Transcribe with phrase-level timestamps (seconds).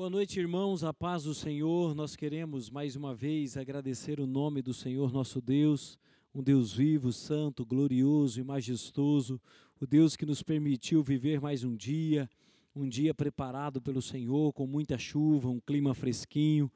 [0.00, 1.94] Boa noite, irmãos, a paz do Senhor.
[1.94, 5.98] Nós queremos mais uma vez agradecer o nome do Senhor nosso Deus,
[6.34, 9.38] um Deus vivo, santo, glorioso e majestoso,
[9.78, 12.26] o Deus que nos permitiu viver mais um dia,
[12.74, 16.72] um dia preparado pelo Senhor, com muita chuva, um clima fresquinho.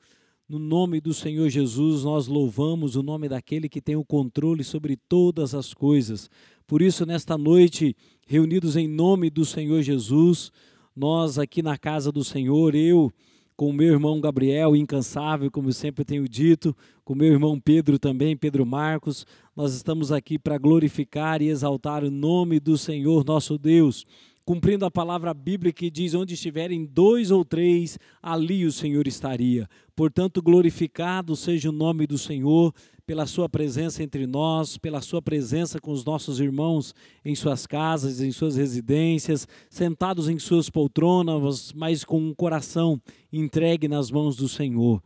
[0.46, 4.98] No nome do Senhor Jesus, nós louvamos o nome daquele que tem o controle sobre
[4.98, 6.28] todas as coisas.
[6.66, 7.96] Por isso, nesta noite,
[8.26, 10.52] reunidos em nome do Senhor Jesus,
[10.94, 13.12] nós aqui na casa do Senhor, eu
[13.56, 17.98] com o meu irmão Gabriel, incansável, como eu sempre tenho dito, com meu irmão Pedro
[18.00, 19.24] também, Pedro Marcos,
[19.54, 24.04] nós estamos aqui para glorificar e exaltar o nome do Senhor nosso Deus
[24.44, 29.68] cumprindo a palavra bíblica que diz: onde estiverem dois ou três, ali o Senhor estaria.
[29.96, 32.74] Portanto, glorificado seja o nome do Senhor
[33.06, 38.20] pela sua presença entre nós, pela sua presença com os nossos irmãos em suas casas,
[38.20, 43.00] em suas residências, sentados em suas poltronas, mas com um coração
[43.32, 45.02] entregue nas mãos do Senhor.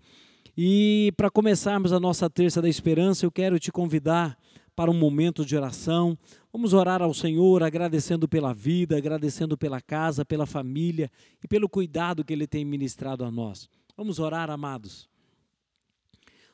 [0.56, 4.36] E para começarmos a nossa terça da esperança, eu quero te convidar
[4.74, 6.16] para um momento de oração.
[6.52, 11.10] Vamos orar ao Senhor, agradecendo pela vida, agradecendo pela casa, pela família
[11.42, 13.68] e pelo cuidado que Ele tem ministrado a nós.
[13.96, 15.08] Vamos orar, amados.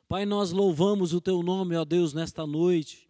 [0.06, 3.03] Pai, nós louvamos o Teu nome, ó Deus, nesta noite.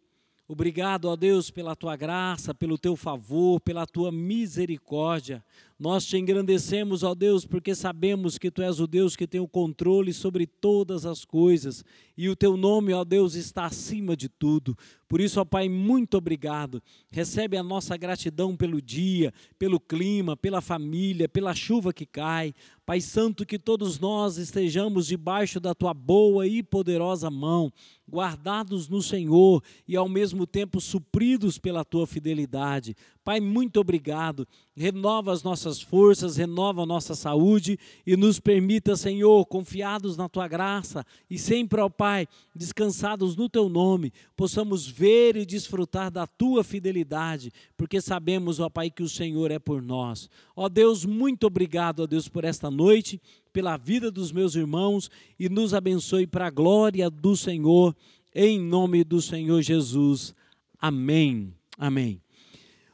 [0.55, 5.43] Obrigado, ó Deus, pela tua graça, pelo teu favor, pela tua misericórdia.
[5.77, 9.49] Nós te engrandecemos, ó Deus, porque sabemos que tu és o Deus que tem o
[9.49, 11.85] controle sobre todas as coisas
[12.17, 14.79] e o teu nome, ó Deus, está acima de tudo.
[15.09, 16.81] Por isso, ó Pai, muito obrigado.
[17.11, 22.55] Recebe a nossa gratidão pelo dia, pelo clima, pela família, pela chuva que cai.
[22.87, 27.73] Pai Santo, que todos nós estejamos debaixo da tua boa e poderosa mão,
[28.15, 32.95] guardados no Senhor e ao mesmo tempo supridos pela tua fidelidade.
[33.25, 34.47] Pai, muito obrigado.
[34.77, 37.77] Renova as nossas forças, renova a nossa saúde
[38.07, 43.69] e nos permita, Senhor, confiados na tua graça e sempre, ó Pai, descansados no teu
[43.69, 49.51] nome, possamos ver e desfrutar da tua fidelidade, porque sabemos, ó Pai, que o Senhor
[49.51, 50.31] é por nós.
[50.55, 53.21] Ó Deus, muito obrigado, ó Deus, por esta noite,
[53.55, 57.95] pela vida dos meus irmãos e nos abençoe para a glória do Senhor,
[58.35, 60.35] em nome do Senhor Jesus.
[60.81, 61.55] Amém.
[61.79, 62.21] Amém.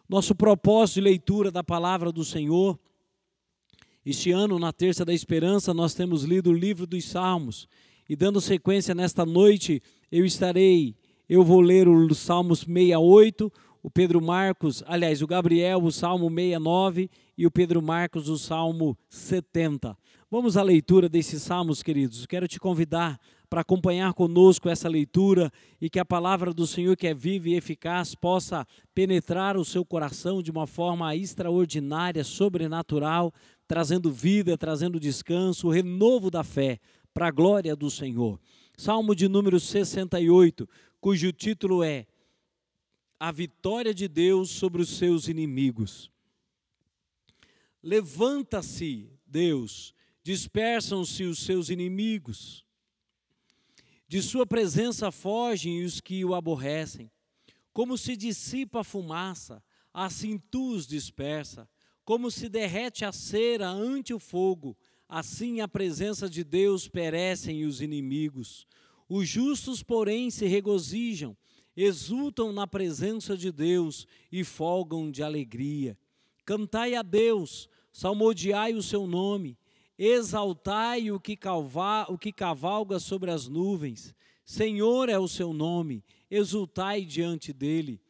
[0.07, 2.79] Nosso propósito de leitura da palavra do Senhor.
[4.05, 7.67] Este ano, na Terça da Esperança, nós temos lido o livro dos Salmos.
[8.07, 9.83] E dando sequência nesta noite,
[10.13, 10.95] eu estarei,
[11.27, 13.51] eu vou ler o Salmos 68,
[13.83, 18.95] o Pedro Marcos, aliás, o Gabriel, o Salmo 69 e o Pedro Marcos, o Salmo
[19.09, 19.97] 70.
[20.33, 22.25] Vamos à leitura desses salmos, queridos.
[22.25, 23.19] Quero te convidar
[23.49, 27.57] para acompanhar conosco essa leitura e que a palavra do Senhor, que é viva e
[27.57, 28.65] eficaz, possa
[28.95, 33.35] penetrar o seu coração de uma forma extraordinária, sobrenatural,
[33.67, 36.79] trazendo vida, trazendo descanso, o renovo da fé,
[37.13, 38.39] para a glória do Senhor.
[38.77, 40.69] Salmo de número 68,
[41.01, 42.07] cujo título é
[43.19, 46.09] A Vitória de Deus sobre os seus inimigos.
[47.83, 49.93] Levanta-se, Deus,
[50.31, 52.65] dispersam-se os seus inimigos.
[54.07, 57.11] De sua presença fogem os que o aborrecem.
[57.73, 59.61] Como se dissipa a fumaça,
[59.93, 61.69] assim tu os dispersa.
[62.05, 67.81] Como se derrete a cera ante o fogo, assim a presença de Deus perecem os
[67.81, 68.69] inimigos.
[69.09, 71.37] Os justos, porém, se regozijam,
[71.77, 75.99] exultam na presença de Deus e folgam de alegria.
[76.45, 79.59] Cantai a Deus, salmodiai o seu nome,
[80.03, 84.15] Exaltai o que, calva, o que cavalga sobre as nuvens.
[84.47, 88.01] Senhor é o seu nome, exultai diante dele.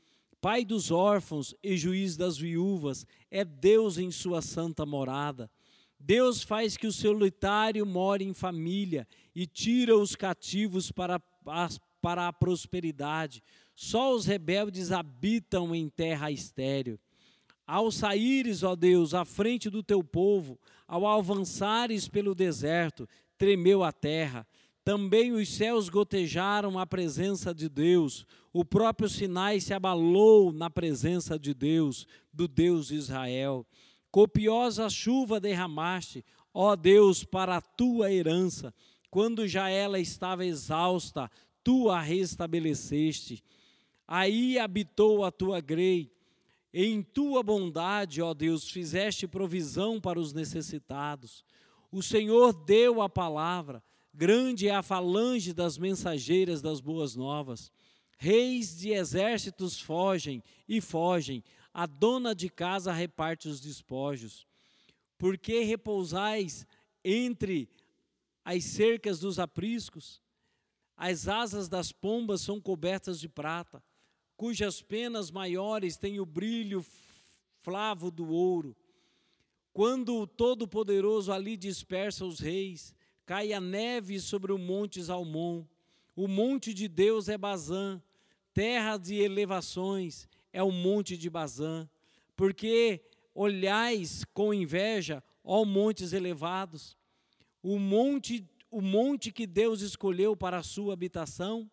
[0.40, 5.50] Pai dos órfãos e juiz das viúvas, é Deus em sua santa morada.
[5.98, 11.68] Deus faz que o solitário more em família e tira os cativos para a,
[12.00, 13.42] para a prosperidade.
[13.74, 17.00] Só os rebeldes habitam em terra estéril.
[17.66, 20.58] Ao saíres, ó Deus, à frente do teu povo,
[20.90, 24.44] ao avançares pelo deserto, tremeu a terra.
[24.84, 28.26] Também os céus gotejaram a presença de Deus.
[28.52, 33.64] O próprio Sinai se abalou na presença de Deus, do Deus de Israel.
[34.10, 38.74] Copiosa chuva derramaste, ó Deus, para a tua herança.
[39.08, 41.30] Quando já ela estava exausta,
[41.62, 43.44] tu a restabeleceste.
[44.08, 46.10] Aí habitou a tua grei
[46.72, 51.44] em tua bondade, ó Deus, fizeste provisão para os necessitados.
[51.90, 53.82] O Senhor deu a palavra,
[54.14, 57.72] grande é a falange das mensageiras das boas novas.
[58.18, 64.46] Reis de exércitos fogem e fogem, a dona de casa reparte os despojos.
[65.18, 66.66] Porque repousais
[67.04, 67.68] entre
[68.44, 70.20] as cercas dos apriscos.
[70.96, 73.82] As asas das pombas são cobertas de prata,
[74.40, 76.82] cujas penas maiores têm o brilho
[77.60, 78.74] flavo do ouro.
[79.70, 82.94] Quando o Todo-Poderoso ali dispersa os reis,
[83.26, 85.62] cai a neve sobre o monte Zalmon.
[86.16, 88.00] O monte de Deus é Bazã,
[88.54, 91.86] terra de elevações é o monte de Bazã,
[92.34, 93.02] porque
[93.34, 96.96] olhais com inveja, ó montes elevados,
[97.62, 101.70] o monte, o monte que Deus escolheu para a sua habitação,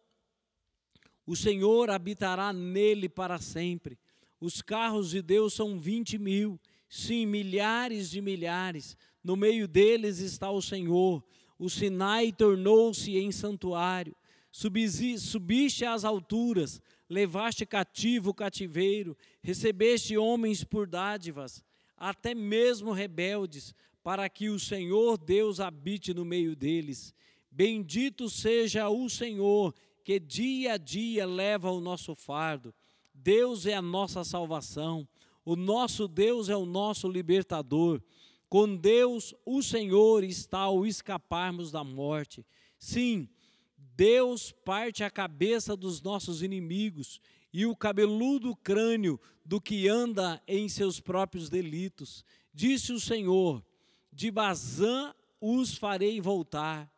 [1.27, 3.99] o Senhor habitará nele para sempre.
[4.39, 6.57] Os carros de Deus são vinte mil,
[6.87, 8.95] sim, milhares de milhares.
[9.21, 11.21] No meio deles está o Senhor.
[11.59, 14.15] O Sinai tornou-se em santuário.
[14.49, 21.63] Subiste às alturas, levaste cativo o cativeiro, recebeste homens por dádivas,
[21.97, 27.13] até mesmo rebeldes, para que o Senhor Deus habite no meio deles.
[27.51, 29.73] Bendito seja o Senhor,
[30.07, 32.73] que dia a dia leva o nosso fardo.
[33.13, 35.05] Deus é a nossa salvação,
[35.43, 38.01] o nosso Deus é o nosso libertador.
[38.47, 42.45] Com Deus, o Senhor está ao escaparmos da morte.
[42.79, 43.27] Sim,
[43.97, 47.19] Deus parte a cabeça dos nossos inimigos
[47.51, 52.23] e o cabeludo crânio do que anda em seus próprios delitos.
[52.53, 53.61] Disse o Senhor:
[54.13, 56.89] De Bazã os farei voltar,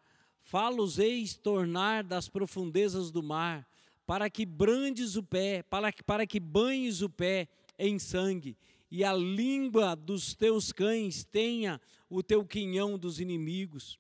[0.50, 3.68] fá-los-eis tornar das profundezas do mar,
[4.04, 7.48] para que brandes o pé, para que, para que banhes o pé
[7.78, 8.58] em sangue,
[8.90, 11.80] e a língua dos teus cães tenha
[12.10, 14.00] o teu quinhão dos inimigos.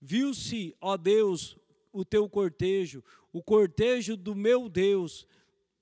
[0.00, 1.58] Viu-se, ó Deus,
[1.92, 5.26] o teu cortejo, o cortejo do meu Deus,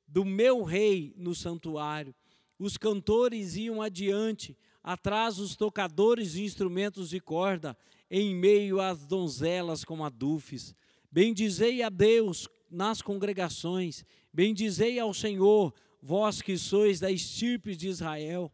[0.09, 2.13] do meu rei no santuário.
[2.59, 7.79] Os cantores iam adiante, atrás os tocadores de instrumentos de corda,
[8.11, 10.75] em meio às donzelas como adufes.
[11.11, 18.53] Bendizei a Deus nas congregações, bendizei ao Senhor, vós que sois da estirpe de Israel.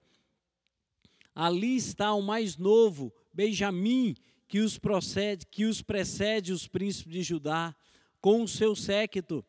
[1.35, 4.15] Ali está o mais novo, Benjamim,
[4.49, 7.75] que os, procede, que os precede os príncipes de Judá,
[8.21, 9.45] com o seu séquito,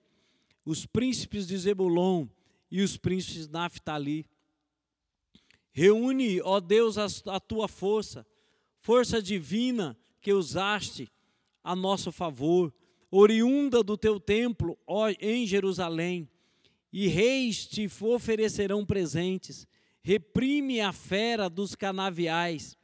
[0.65, 2.27] os príncipes de Zebulon
[2.69, 4.25] e os príncipes de Naphtali.
[5.71, 8.25] Reúne, ó Deus, a, a tua força,
[8.79, 11.09] força divina que usaste
[11.63, 12.74] a nosso favor,
[13.12, 16.29] oriunda do teu templo, ó, em Jerusalém,
[16.91, 19.68] e reis te oferecerão presentes.
[20.01, 22.77] Reprime a fera dos canaviais,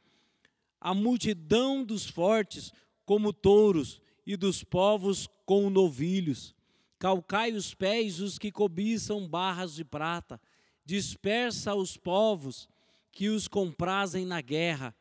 [0.80, 2.72] a multidão dos fortes
[3.06, 6.54] como touros e dos povos como novilhos.
[6.98, 10.40] Calcai os pés os que cobiçam barras de prata,
[10.84, 12.68] dispersa os povos
[13.10, 14.94] que os comprazem na guerra.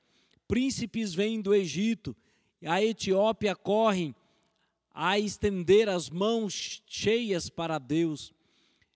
[0.47, 2.15] Príncipes vêm do Egito,
[2.65, 4.15] a Etiópia correm
[4.93, 8.33] a estender as mãos cheias para Deus.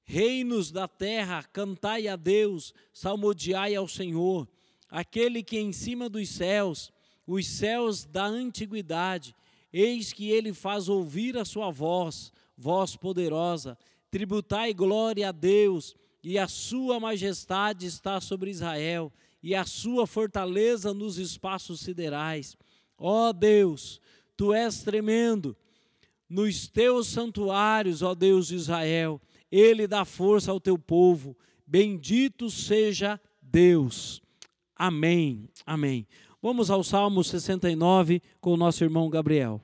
[0.03, 4.47] Reinos da terra, cantai a Deus, salmodiai ao Senhor
[4.89, 6.91] aquele que em cima dos céus,
[7.25, 9.35] os céus da antiguidade,
[9.71, 13.77] eis que ele faz ouvir a sua voz, voz poderosa.
[14.09, 19.11] Tributai glória a Deus, e a sua majestade está sobre Israel,
[19.47, 22.57] e a sua fortaleza nos espaços siderais.
[22.97, 24.01] Ó Deus,
[24.35, 25.55] tu és tremendo.
[26.27, 31.33] Nos teus santuários, ó Deus de Israel, ele dá força ao teu povo.
[31.65, 34.21] Bendito seja Deus.
[34.75, 35.47] Amém.
[35.65, 36.05] Amém.
[36.41, 39.61] Vamos ao Salmo 69 com o nosso irmão Gabriel.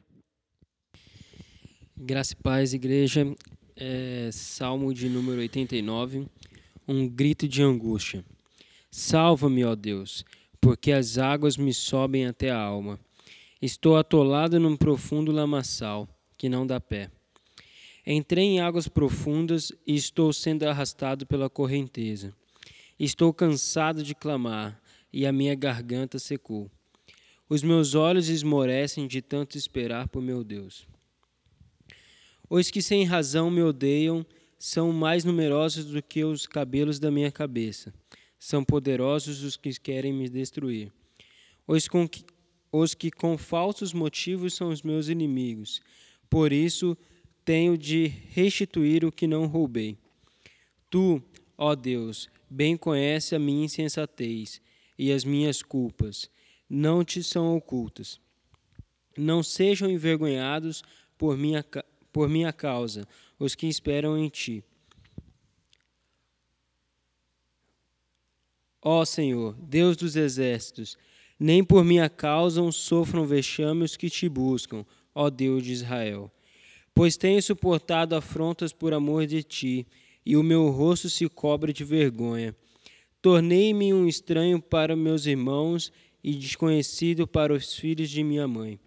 [1.97, 3.35] Graça e paz, igreja.
[3.75, 6.25] É, Salmo de número 89.
[6.87, 8.23] Um grito de angústia.
[8.95, 10.23] Salva-me, ó Deus,
[10.61, 12.99] porque as águas me sobem até a alma.
[13.59, 16.07] Estou atolado num profundo lamaçal
[16.37, 17.09] que não dá pé.
[18.05, 22.35] Entrei em águas profundas e estou sendo arrastado pela correnteza.
[22.99, 24.79] Estou cansado de clamar
[25.11, 26.69] e a minha garganta secou.
[27.49, 30.87] Os meus olhos esmorecem de tanto esperar por meu Deus.
[32.47, 34.23] Os que sem razão me odeiam
[34.59, 37.91] são mais numerosos do que os cabelos da minha cabeça.
[38.43, 40.91] São poderosos os que querem me destruir.
[41.65, 42.25] Os, com que,
[42.73, 45.81] os que com falsos motivos são os meus inimigos.
[46.29, 46.97] Por isso
[47.45, 49.97] tenho de restituir o que não roubei.
[50.89, 51.23] Tu,
[51.57, 54.61] ó Deus, bem conhece a minha insensatez
[54.99, 56.29] e as minhas culpas
[56.69, 58.19] não te são ocultas.
[59.17, 60.83] Não sejam envergonhados
[61.17, 61.63] por minha,
[62.11, 63.07] por minha causa
[63.39, 64.65] os que esperam em ti.
[68.85, 70.97] Ó Senhor, Deus dos exércitos,
[71.39, 74.85] Nem por minha causa sofram vexame os que te buscam,
[75.15, 76.31] ó Deus de Israel.
[76.93, 79.87] Pois tenho suportado afrontas por amor de ti,
[80.25, 82.55] e o meu rosto se cobre de vergonha.
[83.21, 85.91] Tornei-me um estranho para meus irmãos
[86.23, 88.79] e desconhecido para os filhos de minha mãe.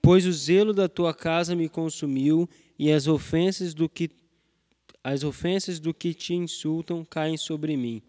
[0.00, 4.10] Pois o zelo da tua casa me consumiu, e as ofensas do que
[5.04, 8.02] as ofensas do que te insultam caem sobre mim.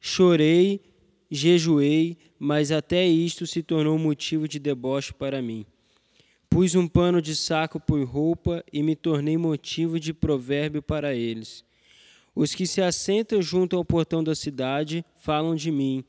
[0.00, 0.80] Chorei,
[1.30, 5.66] jejuei, mas até isto se tornou motivo de deboche para mim.
[6.48, 11.64] Pus um pano de saco por roupa e me tornei motivo de provérbio para eles.
[12.34, 16.02] Os que se assentam junto ao portão da cidade falam de mim,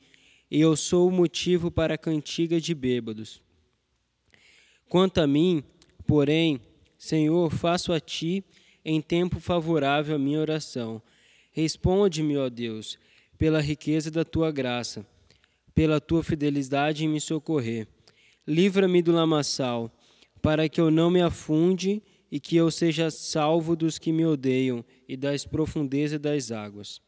[0.50, 3.42] e eu sou o motivo para a cantiga de bêbados.
[4.90, 5.64] Quanto a mim,
[6.08, 6.60] porém,
[6.98, 8.44] Senhor, faço a ti
[8.84, 11.02] em tempo favorável a minha oração.
[11.52, 12.98] Responde-me, ó Deus,
[13.42, 15.04] pela riqueza da tua graça,
[15.74, 17.88] pela tua fidelidade em me socorrer.
[18.48, 19.92] Livra-me do lamaçal
[20.44, 24.86] para que eu não me afunde e que eu seja salvo dos que me odeiam
[25.10, 27.02] e das profundezas das águas.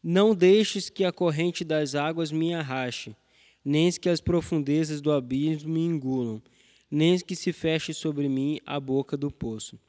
[0.00, 3.16] Não deixes que a corrente das águas me arraste,
[3.64, 6.40] nem que as profundezas do abismo me engulam,
[6.88, 9.80] nem que se feche sobre mim a boca do poço.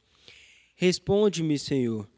[0.74, 2.08] Responde-me, Senhor,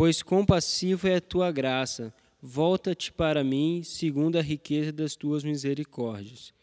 [0.00, 2.10] pois compassivo é a tua graça.
[2.40, 6.54] Volta-te para mim, segundo a riqueza das tuas misericórdias.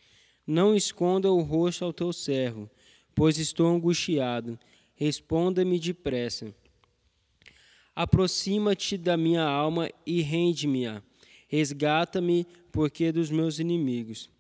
[0.48, 2.68] Não esconda o rosto ao teu servo,
[3.14, 4.58] pois estou angustiado.
[4.96, 6.52] Responda-me depressa.
[7.96, 11.04] Aproxima-te da minha alma e rende-me-a.
[11.48, 14.32] Resgata-me porque dos meus inimigos.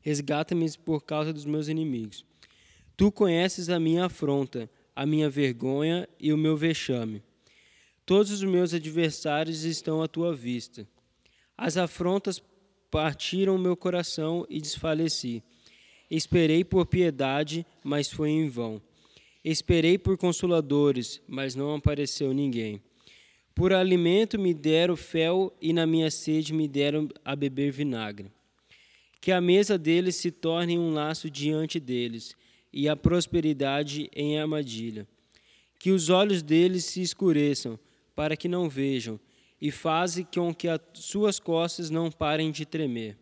[0.00, 2.24] Resgata-me por causa dos meus inimigos.
[2.96, 7.27] Tu conheces a minha afronta, a minha vergonha e o meu vexame.
[8.08, 10.88] Todos os meus adversários estão à tua vista.
[11.54, 12.42] As afrontas
[12.90, 15.42] partiram meu coração e desfaleci.
[16.10, 18.80] Esperei por piedade, mas foi em vão.
[19.44, 22.80] Esperei por consoladores, mas não apareceu ninguém.
[23.54, 28.32] Por alimento me deram fel e na minha sede me deram a beber vinagre.
[29.20, 32.34] Que a mesa deles se torne um laço diante deles
[32.72, 35.06] e a prosperidade em armadilha.
[35.78, 37.78] Que os olhos deles se escureçam,
[38.18, 39.20] para que não vejam,
[39.60, 43.16] e faze com que as suas costas não parem de tremer.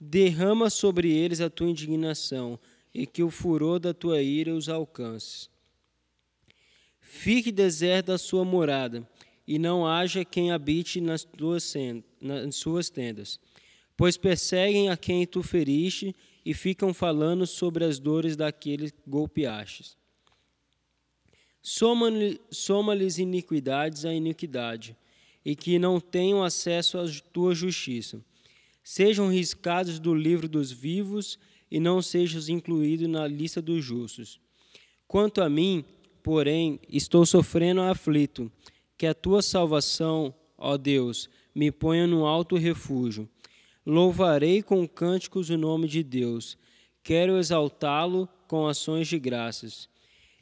[0.00, 2.58] Derrama sobre eles a tua indignação,
[2.94, 5.50] e que o furor da tua ira os alcance.
[6.98, 9.06] Fique deserta a sua morada,
[9.46, 11.74] e não haja quem habite nas, tuas,
[12.18, 13.38] nas suas tendas,
[13.98, 19.94] pois perseguem a quem tu feriste e ficam falando sobre as dores daqueles que golpeastes.
[21.68, 24.96] Soma-lhes iniquidades à iniquidade,
[25.44, 28.24] e que não tenham acesso à tua justiça.
[28.84, 31.36] Sejam riscados do livro dos vivos
[31.68, 34.38] e não sejam incluídos na lista dos justos.
[35.08, 35.84] Quanto a mim,
[36.22, 38.48] porém, estou sofrendo aflito,
[38.96, 43.28] que a tua salvação, ó Deus, me ponha no alto refúgio.
[43.84, 46.56] Louvarei com cânticos o nome de Deus.
[47.02, 49.88] Quero exaltá-lo com ações de graças.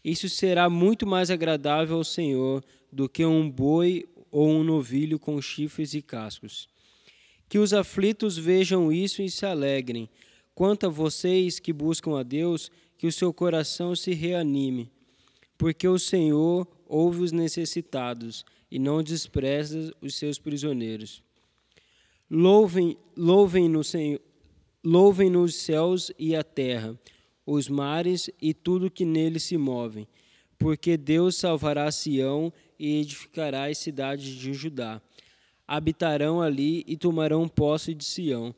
[0.05, 5.41] Isso será muito mais agradável ao Senhor do que um boi ou um novilho com
[5.41, 6.69] chifres e cascos.
[7.49, 10.09] Que os aflitos vejam isso e se alegrem.
[10.55, 14.91] Quanto a vocês que buscam a Deus, que o seu coração se reanime,
[15.57, 21.23] porque o Senhor ouve os necessitados e não despreza os seus prisioneiros.
[22.31, 24.21] Louvem, louvem no Senhor,
[24.83, 26.99] louvem nos céus e a terra,
[27.47, 30.09] os mares e tudo que neles se move,
[30.59, 35.01] porque Deus salvará Sião e edificará as cidades de Judá.
[35.67, 38.55] Habitarão ali e tomarão posse de Sião.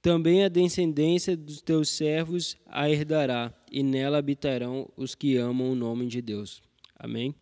[0.00, 5.74] Também a descendência dos teus servos a herdará, e nela habitarão os que amam o
[5.74, 6.62] nome de Deus.
[6.96, 7.34] Amém.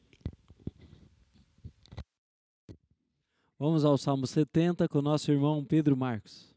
[3.58, 6.55] Vamos ao Salmo 70 com nosso irmão Pedro Marcos.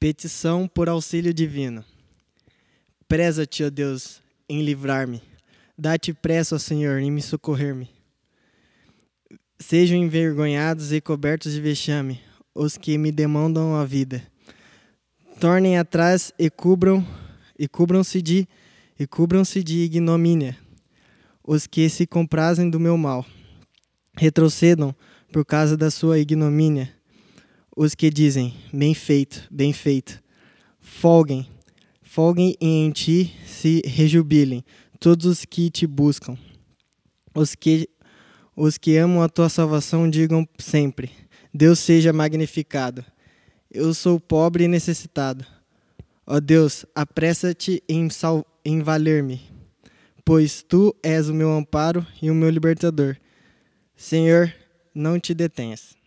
[0.00, 1.84] Petição por auxílio divino.
[3.08, 5.22] Preza-te, ó Deus, em livrar-me
[5.80, 7.88] Dá-te pressa, ó Senhor, em me socorrer-me.
[9.60, 12.20] Sejam envergonhados e cobertos de vexame
[12.52, 14.20] os que me demandam a vida.
[15.38, 17.06] Tornem atrás e cubram
[17.56, 18.48] e cubram-se de
[18.98, 20.58] e cubram-se de ignomínia
[21.46, 23.24] os que se comprazem do meu mal.
[24.16, 24.92] Retrocedam
[25.32, 26.92] por causa da sua ignomínia
[27.78, 30.20] os que dizem: bem feito, bem feito.
[30.80, 31.48] Folguem,
[32.02, 34.64] folguem em ti se rejubilem
[34.98, 36.36] todos os que te buscam.
[37.32, 37.88] Os que,
[38.56, 41.12] os que amam a tua salvação digam sempre:
[41.54, 43.04] Deus seja magnificado.
[43.70, 45.46] Eu sou pobre e necessitado.
[46.26, 48.08] Ó Deus, apressa-te em,
[48.64, 49.40] em valer-me,
[50.24, 53.16] pois tu és o meu amparo e o meu libertador.
[53.94, 54.52] Senhor,
[54.94, 55.97] não te detenhas.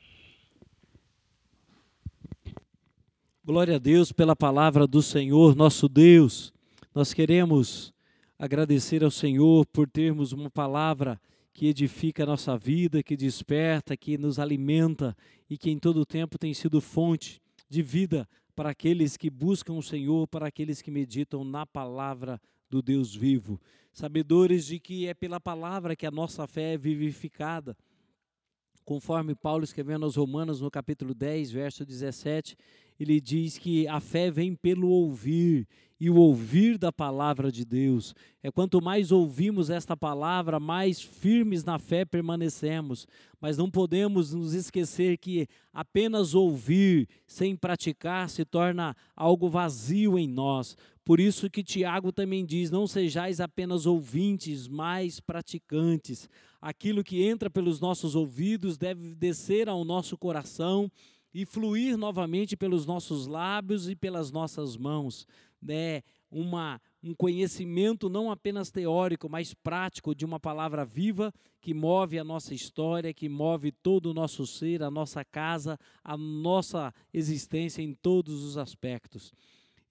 [3.52, 6.54] Glória a Deus pela palavra do Senhor, nosso Deus.
[6.96, 7.94] Nós queremos
[8.40, 11.20] agradecer ao Senhor por termos uma palavra
[11.52, 15.14] que edifica a nossa vida, que desperta, que nos alimenta
[15.50, 19.84] e que em todo tempo tem sido fonte de vida para aqueles que buscam o
[19.84, 22.40] Senhor, para aqueles que meditam na palavra
[22.70, 23.60] do Deus vivo.
[23.92, 27.76] Sabedores de que é pela palavra que a nossa fé é vivificada.
[28.86, 32.56] Conforme Paulo escrevendo aos Romanos no capítulo 10, verso 17,
[33.02, 35.68] ele diz que a fé vem pelo ouvir
[36.00, 38.14] e o ouvir da palavra de Deus.
[38.44, 43.08] É quanto mais ouvimos esta palavra, mais firmes na fé permanecemos.
[43.40, 50.28] Mas não podemos nos esquecer que apenas ouvir sem praticar se torna algo vazio em
[50.28, 50.78] nós.
[51.04, 56.30] Por isso que Tiago também diz: não sejais apenas ouvintes, mas praticantes.
[56.62, 60.92] Aquilo que entra pelos nossos ouvidos deve descer ao nosso coração
[61.34, 65.28] e fluir novamente pelos nossos lábios e pelas nossas mãos.
[65.62, 66.02] Né?
[66.30, 72.24] Uma, um conhecimento não apenas teórico, mas prático de uma palavra viva que move a
[72.24, 77.94] nossa história, que move todo o nosso ser, a nossa casa, a nossa existência em
[77.94, 79.32] todos os aspectos.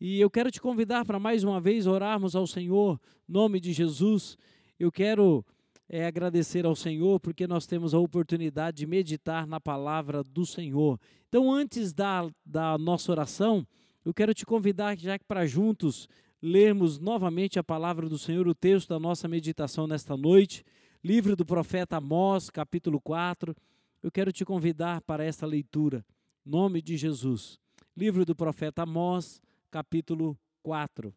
[0.00, 4.36] E eu quero te convidar para mais uma vez orarmos ao Senhor, nome de Jesus.
[4.78, 5.44] Eu quero
[5.92, 11.00] é, agradecer ao Senhor porque nós temos a oportunidade de meditar na palavra do Senhor.
[11.28, 13.66] Então, antes da, da nossa oração,
[14.04, 16.08] eu quero te convidar, já que para juntos
[16.40, 20.64] lermos novamente a palavra do Senhor, o texto da nossa meditação nesta noite,
[21.02, 23.54] livro do profeta Amós, capítulo 4.
[24.00, 26.06] Eu quero te convidar para esta leitura,
[26.46, 27.58] nome de Jesus.
[27.96, 31.12] Livro do profeta Amós, capítulo 4.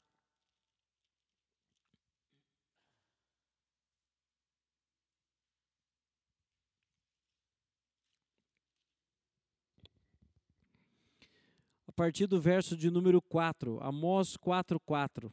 [11.94, 15.32] A partir do verso de número 4, Amós 4, 4.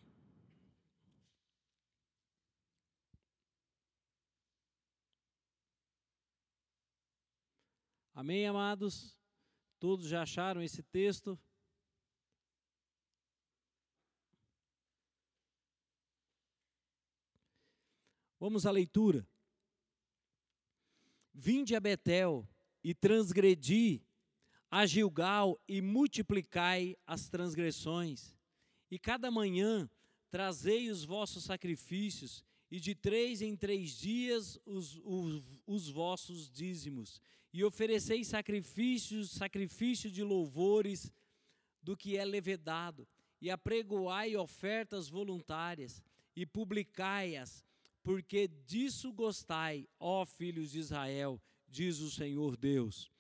[8.13, 9.17] Amém, amados?
[9.79, 11.41] Todos já acharam esse texto?
[18.39, 19.27] Vamos à leitura.
[21.33, 22.47] Vinde a Betel
[22.85, 24.05] e transgredi
[24.71, 28.35] a Gilgal e multiplicai as transgressões.
[28.91, 29.91] E cada manhã
[30.31, 37.21] trazei os vossos sacrifícios, e de três em três dias os, os, os vossos dízimos.
[37.53, 41.13] E ofereceis sacrifícios, sacrifício de louvores
[41.83, 43.09] do que é levedado,
[43.41, 46.01] e apregoai ofertas voluntárias,
[46.37, 47.65] e publicai-as,
[48.05, 53.11] porque disso gostai, ó filhos de Israel, diz o Senhor Deus.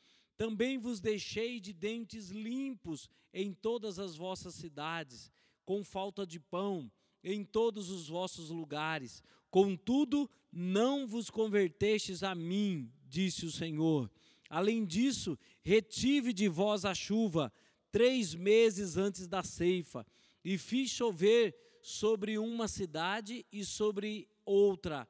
[0.40, 5.31] Também vos deixei de dentes limpos em todas as vossas cidades,
[5.66, 6.90] com falta de pão
[7.22, 9.22] em todos os vossos lugares.
[9.50, 14.11] Contudo, não vos convertestes a mim, disse o Senhor.
[14.48, 17.53] Além disso, retive de vós a chuva
[17.92, 20.07] três meses antes da ceifa,
[20.42, 25.07] e fiz chover sobre uma cidade e sobre outra.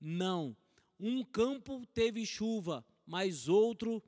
[0.00, 0.56] Não,
[0.98, 4.02] um campo teve chuva, mas outro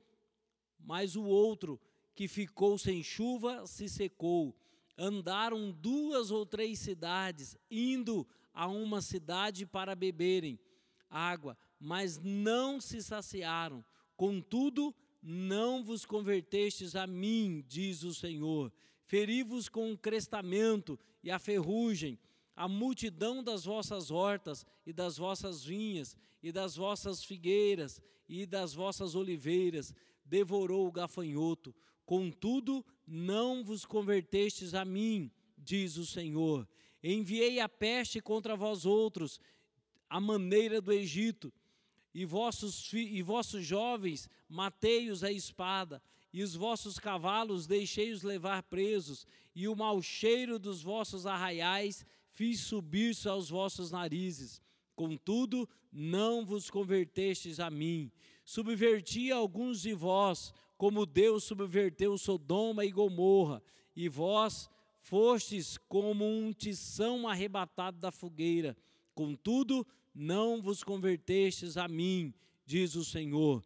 [0.85, 1.81] mas o outro,
[2.13, 4.55] que ficou sem chuva, se secou.
[4.97, 10.57] Andaram duas ou três cidades, indo a uma cidade para beberem
[11.09, 13.83] água, mas não se saciaram.
[14.15, 18.71] Contudo, não vos convertestes a mim, diz o Senhor.
[19.03, 22.17] Feri-vos com o crestamento e a ferrugem,
[22.55, 28.73] a multidão das vossas hortas e das vossas vinhas e das vossas figueiras e das
[28.73, 29.93] vossas oliveiras
[30.25, 31.73] devorou o gafanhoto.
[32.05, 36.67] Contudo, não vos convertestes a mim, diz o Senhor.
[37.03, 39.39] Enviei a peste contra vós outros,
[40.09, 41.53] a maneira do Egito,
[42.13, 49.25] e vossos, e vossos jovens matei-os à espada, e os vossos cavalos deixei-os levar presos,
[49.53, 54.61] e o mau cheiro dos vossos arraiais fiz subir-se aos vossos narizes.
[54.95, 58.11] Contudo, não vos convertestes a mim
[58.45, 63.61] subverti alguns de vós, como Deus subverteu Sodoma e Gomorra,
[63.95, 68.77] e vós fostes como um tição arrebatado da fogueira.
[69.13, 72.33] Contudo, não vos convertestes a mim,
[72.65, 73.63] diz o Senhor.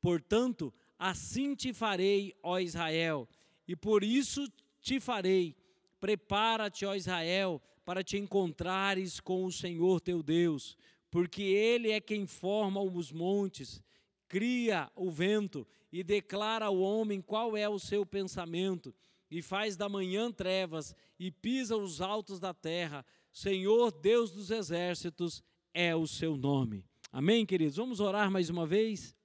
[0.00, 3.28] Portanto, assim te farei, ó Israel,
[3.66, 5.56] e por isso te farei.
[6.00, 10.76] Prepara-te, ó Israel, para te encontrares com o Senhor teu Deus,
[11.10, 13.82] porque Ele é quem forma os montes,
[14.30, 18.94] cria o vento e declara ao homem qual é o seu pensamento,
[19.28, 23.04] e faz da manhã trevas e pisa os altos da terra.
[23.32, 25.42] Senhor Deus dos exércitos
[25.74, 26.84] é o seu nome.
[27.12, 27.76] Amém, queridos?
[27.76, 29.16] Vamos orar mais uma vez?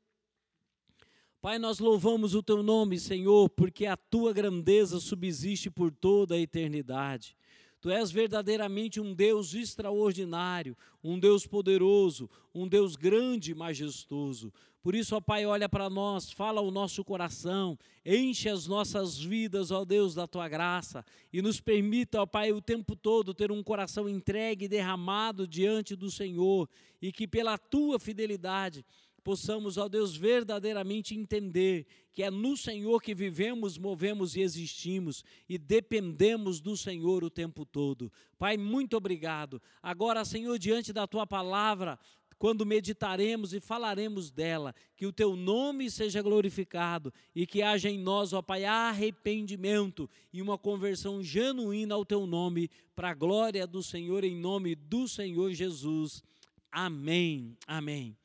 [1.39, 6.39] Pai, nós louvamos o teu nome, Senhor, porque a tua grandeza subsiste por toda a
[6.39, 7.37] eternidade.
[7.79, 14.51] Tu és verdadeiramente um Deus extraordinário, um Deus poderoso, um Deus grande e majestoso.
[14.85, 19.71] Por isso, ó Pai, olha para nós, fala o nosso coração, enche as nossas vidas,
[19.71, 23.63] ó Deus, da tua graça e nos permita, ó Pai, o tempo todo ter um
[23.63, 26.69] coração entregue e derramado diante do Senhor
[27.01, 28.85] e que pela tua fidelidade
[29.23, 35.57] possamos, ó Deus, verdadeiramente entender que é no Senhor que vivemos, movemos e existimos e
[35.57, 38.11] dependemos do Senhor o tempo todo.
[38.37, 39.59] Pai, muito obrigado.
[39.81, 41.97] Agora, Senhor, diante da tua palavra,
[42.37, 47.97] quando meditaremos e falaremos dela, que o teu nome seja glorificado e que haja em
[47.97, 53.81] nós, ó Pai, arrependimento e uma conversão genuína ao teu nome, para a glória do
[53.81, 56.23] Senhor, em nome do Senhor Jesus.
[56.71, 57.57] Amém.
[57.65, 58.17] Amém.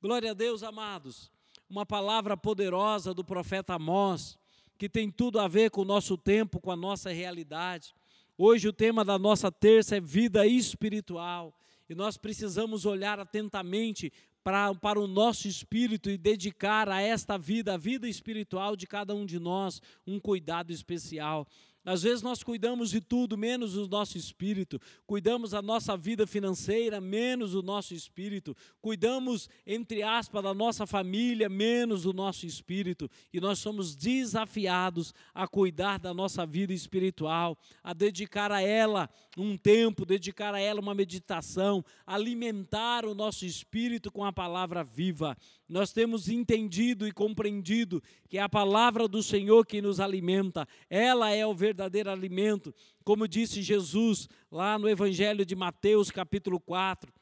[0.00, 1.30] Glória a Deus, amados.
[1.68, 4.38] Uma palavra poderosa do profeta Amós,
[4.78, 7.94] que tem tudo a ver com o nosso tempo, com a nossa realidade.
[8.36, 11.52] Hoje o tema da nossa terça é vida espiritual.
[11.88, 14.12] E nós precisamos olhar atentamente
[14.44, 19.14] para, para o nosso espírito e dedicar a esta vida, a vida espiritual de cada
[19.14, 21.46] um de nós, um cuidado especial.
[21.88, 24.78] Às vezes nós cuidamos de tudo, menos o nosso espírito.
[25.06, 28.54] Cuidamos da nossa vida financeira, menos o nosso espírito.
[28.78, 33.10] Cuidamos, entre aspas, da nossa família, menos o nosso espírito.
[33.32, 39.56] E nós somos desafiados a cuidar da nossa vida espiritual, a dedicar a ela um
[39.56, 45.34] tempo, dedicar a ela uma meditação, alimentar o nosso espírito com a palavra viva.
[45.66, 51.30] Nós temos entendido e compreendido que é a palavra do Senhor que nos alimenta, ela
[51.30, 57.12] é o verdadeiro verdadeiro alimento, como disse Jesus lá no Evangelho de Mateus, capítulo 4,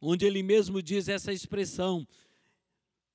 [0.00, 2.06] onde ele mesmo diz essa expressão: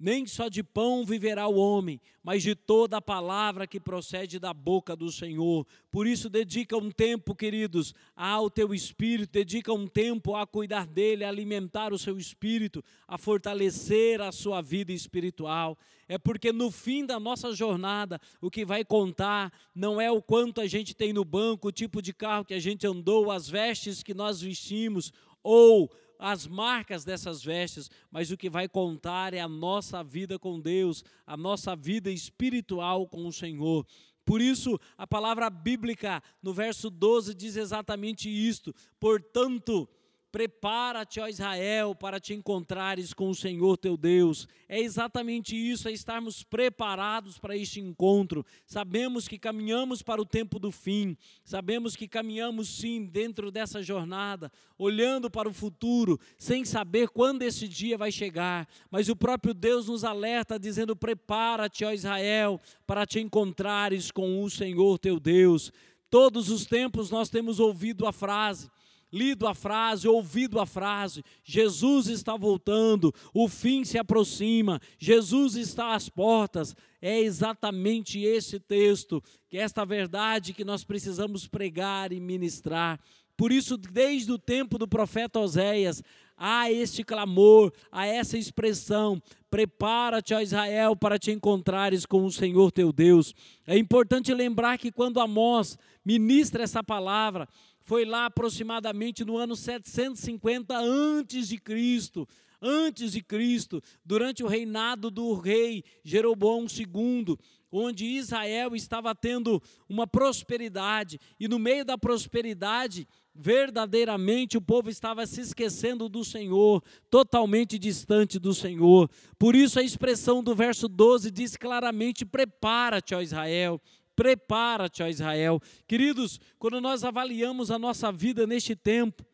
[0.04, 4.54] nem só de pão viverá o homem, mas de toda a palavra que procede da
[4.54, 5.66] boca do Senhor.
[5.89, 11.24] Por isso, dedica um tempo, queridos, ao teu espírito, dedica um tempo a cuidar dele,
[11.24, 15.78] a alimentar o seu espírito, a fortalecer a sua vida espiritual.
[16.06, 20.60] É porque no fim da nossa jornada, o que vai contar não é o quanto
[20.60, 24.04] a gente tem no banco, o tipo de carro que a gente andou, as vestes
[24.04, 29.47] que nós vestimos, ou as marcas dessas vestes, mas o que vai contar é a
[29.47, 33.86] nossa vida com Deus, a nossa vida espiritual com o Senhor.
[34.26, 39.88] Por isso, a palavra bíblica no verso 12 diz exatamente isto: portanto,
[40.34, 44.48] Prepara-te, ó Israel, para te encontrares com o Senhor teu Deus.
[44.67, 48.43] É exatamente isso, é estarmos preparados para este encontro.
[48.65, 54.52] Sabemos que caminhamos para o tempo do fim, sabemos que caminhamos sim dentro dessa jornada,
[54.76, 58.67] olhando para o futuro, sem saber quando esse dia vai chegar.
[58.89, 64.50] Mas o próprio Deus nos alerta, dizendo: Prepara-te, ó Israel, para te encontrares com o
[64.50, 65.72] Senhor teu Deus.
[66.10, 68.67] Todos os tempos nós temos ouvido a frase
[69.13, 75.93] lido a frase, ouvido a frase: Jesus está voltando, o fim se aproxima, Jesus está
[75.93, 76.76] às portas.
[76.99, 82.99] É exatamente esse texto, que é esta verdade que nós precisamos pregar e ministrar.
[83.38, 86.02] Por isso, desde o tempo do profeta Oséias,
[86.38, 92.71] há este clamor, há essa expressão: prepara-te, ó Israel, para te encontrares com o Senhor
[92.71, 93.34] teu Deus.
[93.67, 97.47] É importante lembrar que quando Amós ministra essa palavra,
[97.84, 102.28] foi lá aproximadamente no ano 750 antes de Cristo,
[102.62, 107.38] antes de Cristo, durante o reinado do rei Jeroboão II,
[107.69, 115.26] onde Israel estava tendo uma prosperidade e no meio da prosperidade, verdadeiramente o povo estava
[115.26, 119.10] se esquecendo do Senhor, totalmente distante do Senhor.
[119.39, 123.82] Por isso a expressão do verso 12 diz claramente: "Prepara-te, ó Israel,
[124.15, 125.60] Prepara-te, ó Israel.
[125.88, 129.26] Queridos, quando nós avaliamos a nossa vida neste tempo,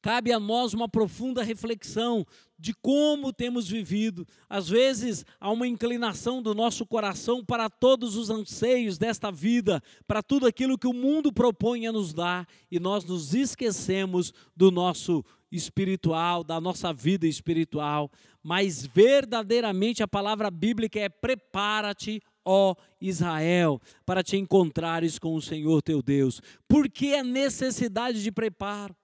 [0.00, 2.26] cabe a nós uma profunda reflexão
[2.58, 4.26] de como temos vivido.
[4.48, 10.22] Às vezes há uma inclinação do nosso coração para todos os anseios desta vida, para
[10.22, 15.24] tudo aquilo que o mundo propõe a nos dar, e nós nos esquecemos do nosso
[15.50, 18.10] espiritual, da nossa vida espiritual,
[18.42, 25.82] mas verdadeiramente a palavra bíblica é prepara-te, ó Israel, para te encontrares com o Senhor
[25.82, 26.40] teu Deus.
[26.68, 28.94] Por que a necessidade de preparo?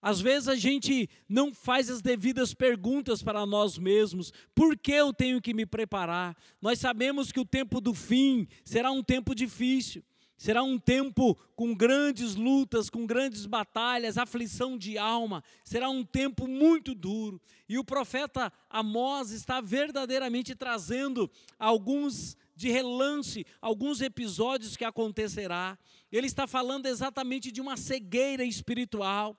[0.00, 4.32] Às vezes a gente não faz as devidas perguntas para nós mesmos.
[4.52, 6.36] Por que eu tenho que me preparar?
[6.60, 10.02] Nós sabemos que o tempo do fim será um tempo difícil.
[10.42, 15.44] Será um tempo com grandes lutas, com grandes batalhas, aflição de alma.
[15.62, 17.40] Será um tempo muito duro.
[17.68, 25.78] E o profeta Amós está verdadeiramente trazendo alguns de relance, alguns episódios que acontecerá.
[26.10, 29.38] Ele está falando exatamente de uma cegueira espiritual.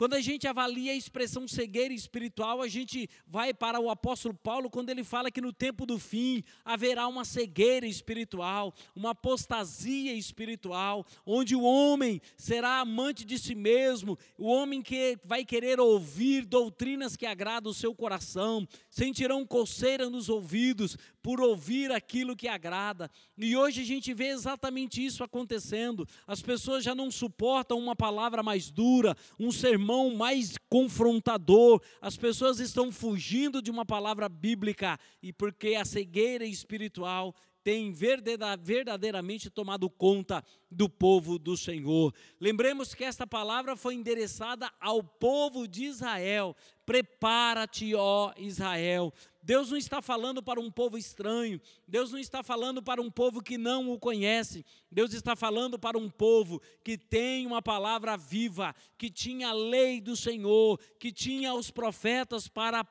[0.00, 4.70] Quando a gente avalia a expressão cegueira espiritual, a gente vai para o apóstolo Paulo
[4.70, 11.04] quando ele fala que no tempo do fim haverá uma cegueira espiritual, uma apostasia espiritual,
[11.26, 17.14] onde o homem será amante de si mesmo, o homem que vai querer ouvir doutrinas
[17.14, 23.10] que agradam o seu coração, sentirão coceira nos ouvidos por ouvir aquilo que agrada.
[23.36, 26.08] E hoje a gente vê exatamente isso acontecendo.
[26.26, 32.16] As pessoas já não suportam uma palavra mais dura, um sermão sermão mais confrontador, as
[32.16, 39.90] pessoas estão fugindo de uma palavra bíblica e porque a cegueira espiritual tem verdadeiramente tomado
[39.90, 42.14] conta do povo do Senhor.
[42.40, 46.56] Lembremos que esta palavra foi endereçada ao povo de Israel.
[46.86, 49.12] Prepara-te, ó Israel.
[49.42, 53.42] Deus não está falando para um povo estranho, Deus não está falando para um povo
[53.42, 58.74] que não o conhece, Deus está falando para um povo que tem uma palavra viva,
[58.98, 62.86] que tinha a lei do Senhor, que tinha os profetas para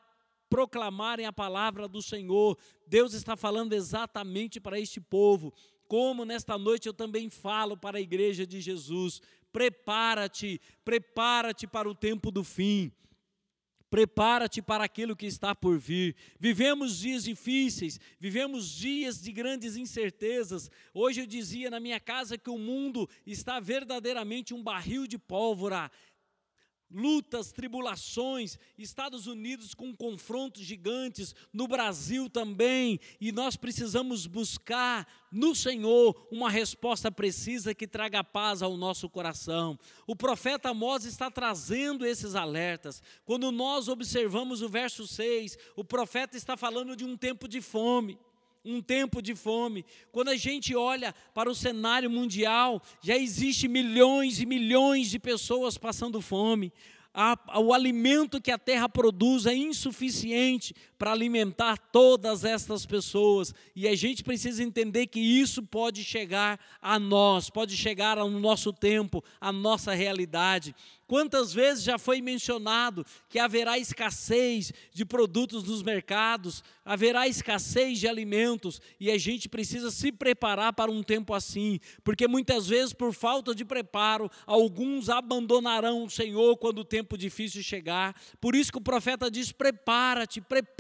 [0.50, 2.58] proclamarem a palavra do Senhor.
[2.88, 5.54] Deus está falando exatamente para este povo.
[5.88, 11.96] Como nesta noite eu também falo para a igreja de Jesus: prepara-te, prepara-te para o
[11.96, 12.92] tempo do fim.
[13.90, 16.16] Prepara-te para aquilo que está por vir.
[16.40, 20.70] Vivemos dias difíceis, vivemos dias de grandes incertezas.
[20.94, 25.92] Hoje eu dizia na minha casa que o mundo está verdadeiramente um barril de pólvora
[26.92, 35.54] lutas, tribulações, Estados Unidos com confrontos gigantes, no Brasil também, e nós precisamos buscar no
[35.54, 39.78] Senhor uma resposta precisa que traga paz ao nosso coração.
[40.08, 43.04] O profeta Amós está trazendo esses alertas.
[43.26, 48.18] Quando nós observamos o verso 6, o profeta está falando de um tempo de fome
[48.64, 49.86] um tempo de fome.
[50.12, 55.78] Quando a gente olha para o cenário mundial, já existe milhões e milhões de pessoas
[55.78, 56.72] passando fome.
[57.14, 63.54] A, o alimento que a terra produz é insuficiente para alimentar todas estas pessoas.
[63.74, 68.74] E a gente precisa entender que isso pode chegar a nós, pode chegar ao nosso
[68.74, 70.76] tempo, à nossa realidade.
[71.10, 78.08] Quantas vezes já foi mencionado que haverá escassez de produtos nos mercados, haverá escassez de
[78.08, 83.12] alimentos, e a gente precisa se preparar para um tempo assim, porque muitas vezes, por
[83.12, 88.16] falta de preparo, alguns abandonarão o Senhor quando o tempo difícil chegar.
[88.40, 90.40] Por isso que o profeta diz: prepara-te,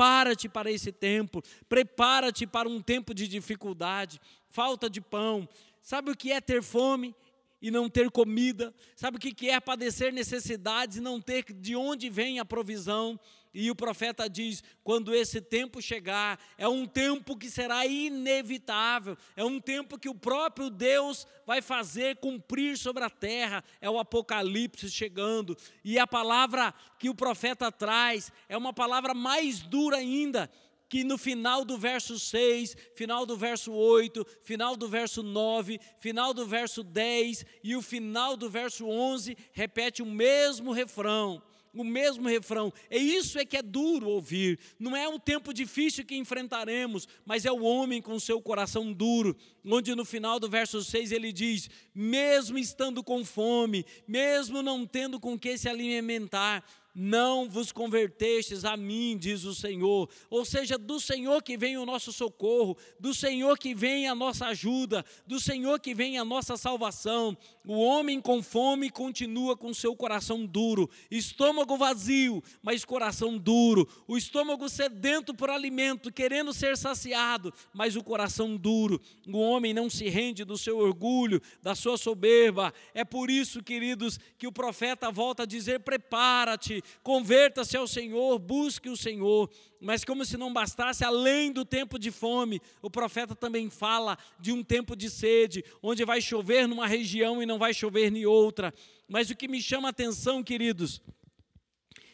[0.10, 4.20] prepara-te para esse tempo, prepara-te para um tempo de dificuldade,
[4.50, 5.48] falta de pão.
[5.84, 7.16] Sabe o que é ter fome?
[7.62, 12.10] e não ter comida, sabe o que é padecer necessidades e não ter de onde
[12.10, 13.20] vem a provisão.
[13.54, 19.44] E o profeta diz: quando esse tempo chegar, é um tempo que será inevitável, é
[19.44, 24.90] um tempo que o próprio Deus vai fazer cumprir sobre a terra, é o Apocalipse
[24.92, 25.58] chegando.
[25.84, 30.50] E a palavra que o profeta traz é uma palavra mais dura ainda,
[30.88, 36.36] que no final do verso 6, final do verso 8, final do verso 9, final
[36.36, 41.42] do verso 10 e o final do verso 11 repete o mesmo refrão
[41.82, 42.74] o mesmo refrão.
[42.90, 44.60] É isso é que é duro ouvir.
[44.80, 49.36] Não é um tempo difícil que enfrentaremos, mas é o homem com seu coração duro,
[49.66, 55.20] onde no final do verso 6 ele diz: mesmo estando com fome, mesmo não tendo
[55.20, 56.64] com que se alimentar,
[57.02, 60.10] não vos convertestes a mim, diz o Senhor.
[60.30, 64.48] Ou seja, do Senhor que vem o nosso socorro, do Senhor que vem a nossa
[64.48, 67.38] ajuda, do Senhor que vem a nossa salvação.
[67.66, 73.88] O homem com fome continua com seu coração duro, estômago vazio, mas coração duro.
[74.06, 79.00] O estômago sedento por alimento, querendo ser saciado, mas o coração duro.
[79.26, 82.74] O homem não se rende do seu orgulho, da sua soberba.
[82.94, 88.90] É por isso, queridos, que o profeta volta a dizer: prepara-te converta-se ao Senhor, busque
[88.90, 89.50] o Senhor.
[89.80, 94.52] Mas como se não bastasse, além do tempo de fome, o profeta também fala de
[94.52, 98.74] um tempo de sede, onde vai chover numa região e não vai chover em outra.
[99.08, 101.02] Mas o que me chama a atenção, queridos,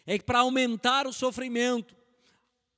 [0.05, 1.95] é para aumentar o sofrimento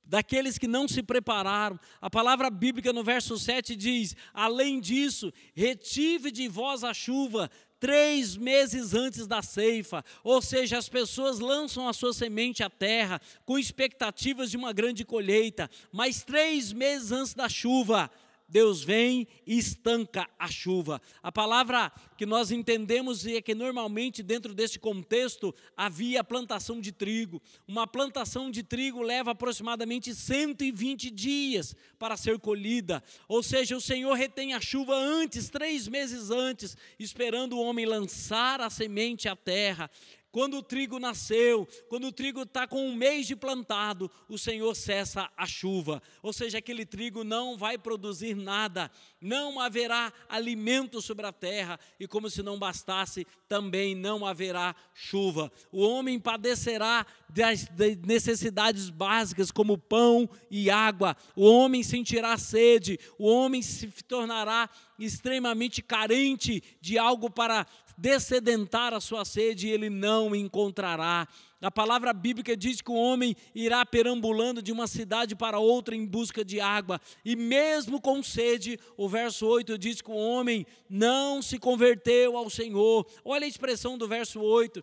[0.08, 1.78] daqueles que não se prepararam.
[2.00, 8.36] A palavra bíblica no verso 7 diz: Além disso, retive de vós a chuva três
[8.36, 13.58] meses antes da ceifa, ou seja, as pessoas lançam a sua semente à terra com
[13.58, 18.10] expectativas de uma grande colheita, mas três meses antes da chuva,
[18.48, 21.02] Deus vem e estanca a chuva.
[21.22, 27.42] A palavra que nós entendemos é que normalmente dentro desse contexto havia plantação de trigo.
[27.66, 33.02] Uma plantação de trigo leva aproximadamente 120 dias para ser colhida.
[33.28, 38.62] Ou seja, o Senhor retém a chuva antes, três meses antes, esperando o homem lançar
[38.62, 39.90] a semente à terra.
[40.30, 44.74] Quando o trigo nasceu, quando o trigo está com um mês de plantado, o Senhor
[44.74, 46.02] cessa a chuva.
[46.22, 52.06] Ou seja, aquele trigo não vai produzir nada, não haverá alimento sobre a terra, e
[52.06, 55.50] como se não bastasse, também não haverá chuva.
[55.72, 57.66] O homem padecerá das
[58.06, 61.16] necessidades básicas, como pão e água.
[61.34, 67.66] O homem sentirá sede, o homem se tornará extremamente carente de algo para
[67.98, 71.26] descedentar a sua sede, ele não encontrará.
[71.60, 76.06] A palavra bíblica diz que o homem irá perambulando de uma cidade para outra em
[76.06, 81.42] busca de água, e mesmo com sede, o verso 8 diz que o homem não
[81.42, 83.04] se converteu ao Senhor.
[83.24, 84.82] Olha a expressão do verso 8.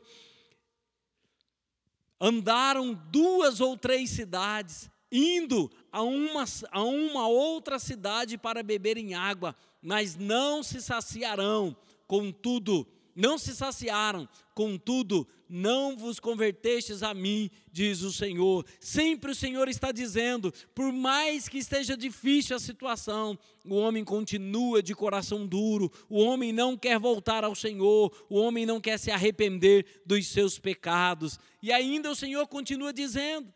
[2.20, 9.56] Andaram duas ou três cidades, indo a uma, a uma outra cidade para beberem água,
[9.82, 11.76] mas não se saciarão.
[12.08, 18.66] Contudo, não se saciaram, contudo, não vos convertestes a mim, diz o Senhor.
[18.80, 24.84] Sempre o Senhor está dizendo, por mais que esteja difícil a situação, o homem continua
[24.84, 29.12] de coração duro, o homem não quer voltar ao Senhor, o homem não quer se
[29.12, 31.40] arrepender dos seus pecados.
[31.62, 33.54] E ainda o Senhor continua dizendo: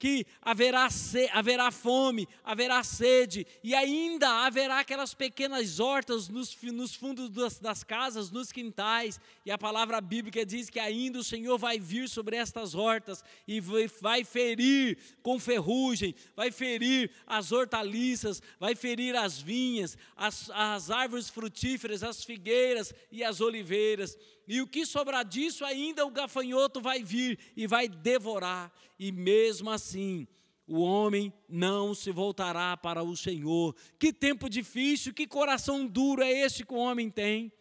[0.00, 0.88] que haverá,
[1.34, 7.84] haverá fome, haverá sede, e ainda haverá aquelas pequenas hortas nos, nos fundos das, das,
[7.84, 12.36] casas, nos quintais, e a palavra bíblica diz que ainda o Senhor vai vir sobre
[12.36, 19.38] estas hortas e vai, vai ferir com ferrugem, vai ferir as hortaliças, vai ferir as
[19.38, 24.16] vinhas, as, as árvores frutíferas, as figueiras e as oliveiras.
[24.50, 28.72] E o que sobrar disso, ainda o gafanhoto vai vir e vai devorar.
[28.98, 30.26] E mesmo assim,
[30.66, 33.76] o homem não se voltará para o Senhor.
[33.96, 37.52] Que tempo difícil, que coração duro é esse que o homem tem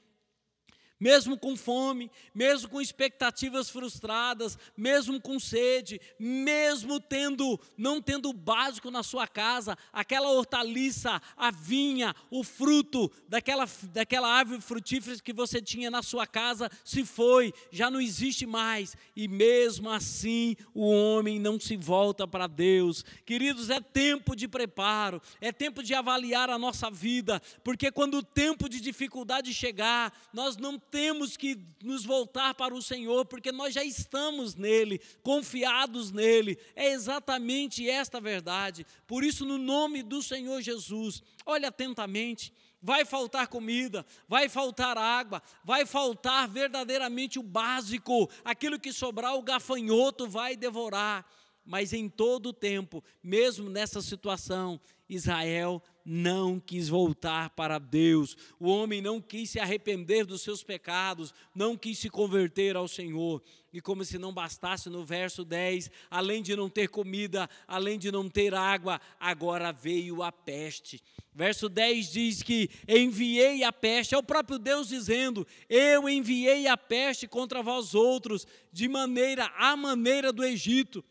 [1.00, 8.34] mesmo com fome, mesmo com expectativas frustradas, mesmo com sede, mesmo tendo não tendo o
[8.34, 15.32] básico na sua casa, aquela hortaliça, a vinha, o fruto daquela, daquela árvore frutífera que
[15.32, 20.90] você tinha na sua casa se foi, já não existe mais, e mesmo assim o
[20.90, 23.06] homem não se volta para Deus.
[23.26, 28.24] Queridos, é tempo de preparo, é tempo de avaliar a nossa vida, porque quando o
[28.24, 33.74] tempo de dificuldade chegar, nós não temos que nos voltar para o Senhor, porque nós
[33.74, 36.58] já estamos nele, confiados nele.
[36.76, 38.86] É exatamente esta verdade.
[39.08, 42.54] Por isso, no nome do Senhor Jesus, olhe atentamente.
[42.82, 49.44] Vai faltar comida, vai faltar água, vai faltar verdadeiramente o básico, aquilo que sobrar, o
[49.44, 51.26] gafanhoto vai devorar.
[51.66, 58.68] Mas em todo o tempo, mesmo nessa situação, Israel não quis voltar para Deus, o
[58.68, 63.44] homem não quis se arrepender dos seus pecados, não quis se converter ao Senhor.
[63.72, 68.12] E como se não bastasse no verso 10, além de não ter comida, além de
[68.12, 71.00] não ter água, agora veio a peste.
[71.32, 76.76] Verso 10 diz que enviei a peste, é o próprio Deus dizendo: Eu enviei a
[76.76, 81.06] peste contra vós outros, de maneira, a maneira do Egito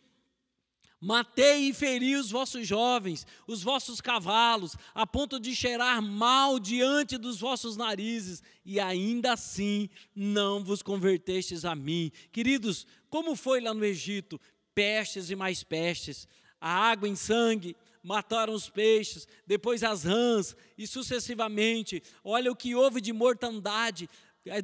[1.01, 7.17] Matei e feri os vossos jovens, os vossos cavalos, a ponto de cheirar mal diante
[7.17, 12.11] dos vossos narizes, e ainda assim não vos convertestes a mim.
[12.33, 14.41] Queridos, como foi lá no Egito?
[14.75, 16.27] Pestes e mais pestes,
[16.61, 22.03] a água em sangue, mataram os peixes, depois as rãs, e sucessivamente.
[22.25, 24.09] Olha o que houve de mortandade.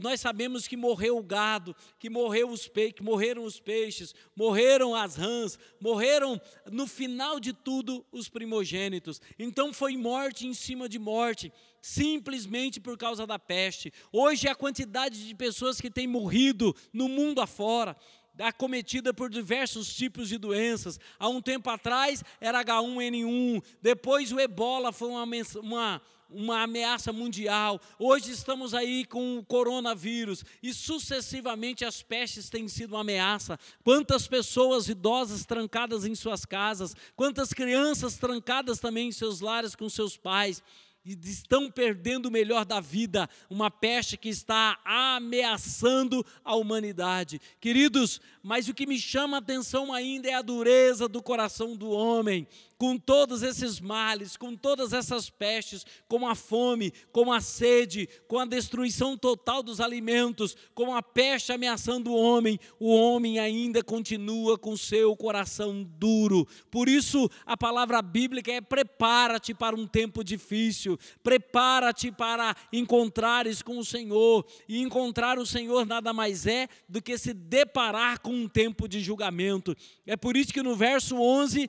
[0.00, 2.92] Nós sabemos que morreu o gado, que, morreu os pe...
[2.92, 9.20] que morreram os peixes, morreram as rãs, morreram no final de tudo os primogênitos.
[9.38, 13.92] Então foi morte em cima de morte, simplesmente por causa da peste.
[14.12, 17.96] Hoje a quantidade de pessoas que têm morrido no mundo afora,
[18.38, 20.98] acometida por diversos tipos de doenças.
[21.18, 25.24] Há um tempo atrás era H1N1, depois o ebola foi uma,
[25.62, 26.02] uma,
[26.34, 27.80] uma ameaça mundial.
[27.98, 33.58] Hoje estamos aí com o coronavírus e sucessivamente as pestes têm sido uma ameaça.
[33.82, 39.88] Quantas pessoas idosas trancadas em suas casas, quantas crianças trancadas também em seus lares com
[39.88, 40.62] seus pais
[41.04, 47.40] e estão perdendo o melhor da vida, uma peste que está ameaçando a humanidade.
[47.60, 51.90] Queridos, mas o que me chama a atenção ainda é a dureza do coração do
[51.90, 52.48] homem
[52.78, 58.38] com todos esses males, com todas essas pestes, com a fome, com a sede, com
[58.38, 64.58] a destruição total dos alimentos, com a peste ameaçando o homem, o homem ainda continua
[64.58, 66.46] com seu coração duro.
[66.70, 73.78] Por isso, a palavra bíblica é: prepara-te para um tempo difícil, prepara-te para encontrares com
[73.78, 74.44] o Senhor.
[74.68, 79.00] E encontrar o Senhor nada mais é do que se deparar com um tempo de
[79.00, 79.76] julgamento.
[80.06, 81.68] É por isso que no verso 11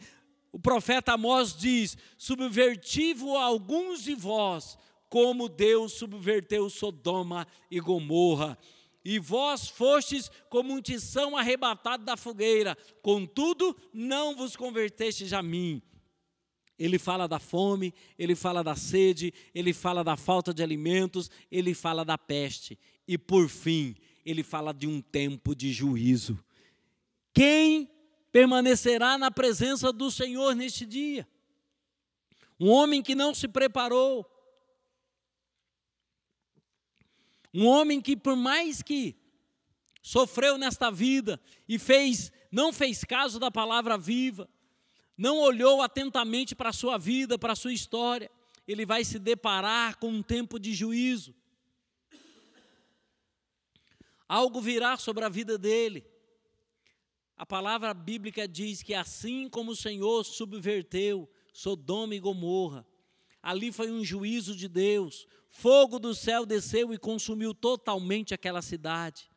[0.56, 4.78] o profeta Amós diz: subvertivo alguns de vós,
[5.10, 8.58] como Deus subverteu Sodoma e Gomorra.
[9.04, 15.82] E vós fostes como um tição arrebatado da fogueira, contudo não vos convertestes a mim.
[16.80, 21.74] Ele fala da fome, ele fala da sede, ele fala da falta de alimentos, ele
[21.74, 22.80] fala da peste.
[23.06, 23.94] E por fim,
[24.26, 26.42] ele fala de um tempo de juízo.
[27.34, 27.90] Quem
[28.36, 31.26] permanecerá na presença do Senhor neste dia.
[32.60, 34.30] Um homem que não se preparou.
[37.54, 39.16] Um homem que, por mais que
[40.04, 44.50] sofreu nesta vida e fez, não fez caso da palavra viva,
[45.18, 48.30] não olhou atentamente para a sua vida, para a sua história,
[48.68, 51.34] ele vai se deparar com um tempo de juízo.
[54.28, 56.06] Algo virá sobre a vida dele.
[57.38, 62.86] A palavra bíblica diz que assim como o Senhor subverteu Sodoma e Gomorra,
[63.42, 69.30] ali foi um juízo de Deus, fogo do céu desceu e consumiu totalmente aquela cidade.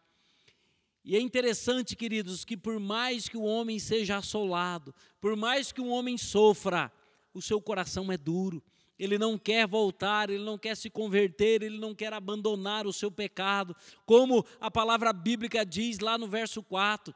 [1.05, 5.81] E é interessante, queridos, que por mais que o homem seja assolado, por mais que
[5.81, 6.93] o homem sofra,
[7.33, 8.63] o seu coração é duro.
[8.99, 13.11] Ele não quer voltar, ele não quer se converter, ele não quer abandonar o seu
[13.11, 13.75] pecado.
[14.05, 17.15] Como a palavra bíblica diz lá no verso 4: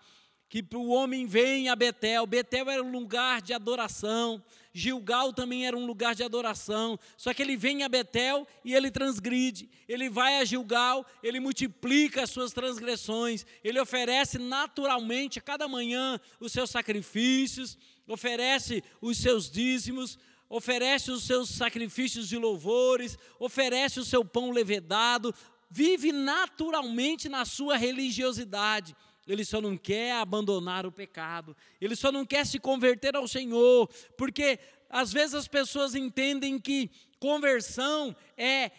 [0.53, 2.27] que o homem vem a Betel.
[2.27, 6.99] Betel era um lugar de adoração, Gilgal também era um lugar de adoração.
[7.17, 9.71] Só que ele vem a Betel e ele transgride.
[9.89, 16.21] Ele vai a Gilgal, ele multiplica as suas transgressões, ele oferece naturalmente a cada manhã
[16.39, 20.19] os seus sacrifícios, oferece os seus dízimos,
[20.51, 25.35] oferece os seus sacrifícios de louvores, oferece o seu pão levedado,
[25.71, 28.95] vive naturalmente na sua religiosidade
[29.27, 33.89] ele só não quer abandonar o pecado, ele só não quer se converter ao Senhor,
[34.17, 34.59] porque
[34.89, 38.71] às vezes as pessoas entendem que conversão é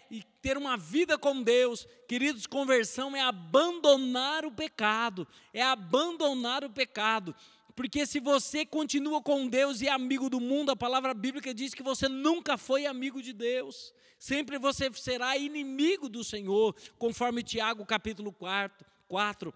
[0.42, 1.88] ter uma vida com Deus.
[2.06, 7.34] Queridos, conversão é abandonar o pecado, é abandonar o pecado.
[7.74, 11.74] Porque se você continua com Deus e é amigo do mundo, a palavra bíblica diz
[11.74, 13.92] que você nunca foi amigo de Deus.
[14.18, 19.52] Sempre você será inimigo do Senhor, conforme Tiago capítulo 4, 4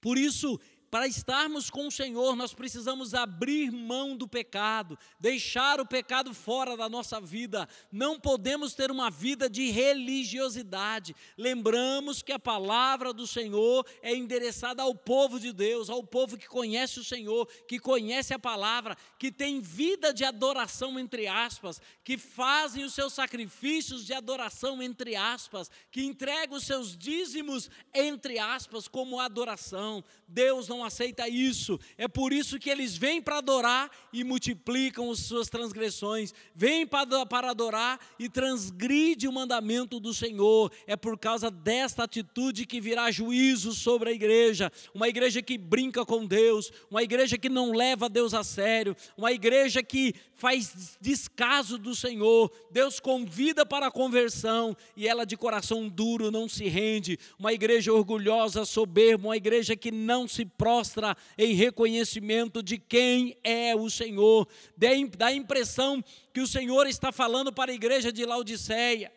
[0.00, 0.58] por isso,
[0.90, 6.76] para estarmos com o Senhor, nós precisamos abrir mão do pecado, deixar o pecado fora
[6.76, 7.68] da nossa vida.
[7.92, 11.14] Não podemos ter uma vida de religiosidade.
[11.38, 16.48] Lembramos que a palavra do Senhor é endereçada ao povo de Deus, ao povo que
[16.48, 22.18] conhece o Senhor, que conhece a palavra, que tem vida de adoração, entre aspas, que
[22.18, 28.88] fazem os seus sacrifícios de adoração, entre aspas, que entregam os seus dízimos, entre aspas,
[28.88, 30.02] como adoração.
[30.26, 31.78] Deus não aceita isso.
[31.96, 36.32] É por isso que eles vêm para adorar e multiplicam as suas transgressões.
[36.54, 40.72] Vêm para, adorar e transgride o mandamento do Senhor.
[40.86, 44.70] É por causa desta atitude que virá juízo sobre a igreja.
[44.94, 49.32] Uma igreja que brinca com Deus, uma igreja que não leva Deus a sério, uma
[49.32, 52.50] igreja que faz descaso do Senhor.
[52.70, 57.18] Deus convida para a conversão e ela de coração duro não se rende.
[57.38, 63.74] Uma igreja orgulhosa, soberba, uma igreja que não se prostra em reconhecimento de quem é
[63.74, 64.46] o Senhor.
[64.76, 66.02] Dá a impressão
[66.32, 69.12] que o Senhor está falando para a igreja de Laodiceia.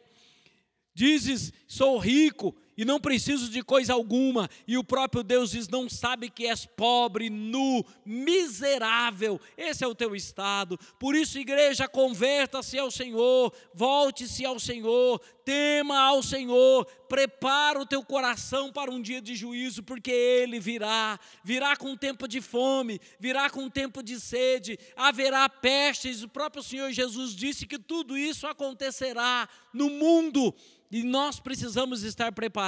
[0.96, 4.50] Dizes, sou rico e não preciso de coisa alguma.
[4.68, 9.40] E o próprio Deus diz: Não sabe que és pobre, nu, miserável.
[9.58, 10.78] Esse é o teu estado.
[11.00, 18.04] Por isso, igreja, converta-se ao Senhor, volte-se ao Senhor, tema ao Senhor, prepara o teu
[18.04, 21.20] coração para um dia de juízo, porque ele virá.
[21.44, 26.24] Virá com tempo de fome, virá com tempo de sede, haverá pestes.
[26.24, 30.54] O próprio Senhor Jesus disse que tudo isso acontecerá no mundo.
[30.92, 32.63] E nós precisamos estar preparados.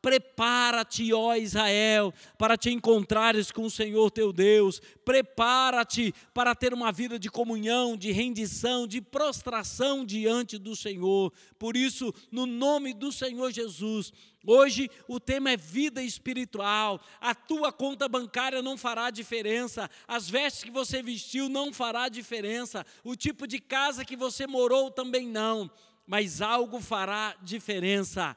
[0.00, 4.80] Prepara-te, ó Israel, para te encontrares com o Senhor teu Deus.
[5.04, 11.32] Prepara-te para ter uma vida de comunhão, de rendição, de prostração diante do Senhor.
[11.58, 14.12] Por isso, no nome do Senhor Jesus,
[14.46, 17.02] Hoje o tema é vida espiritual.
[17.20, 19.90] A tua conta bancária não fará diferença.
[20.06, 22.86] As vestes que você vestiu não fará diferença.
[23.04, 25.70] O tipo de casa que você morou também não
[26.08, 28.34] mas algo fará diferença.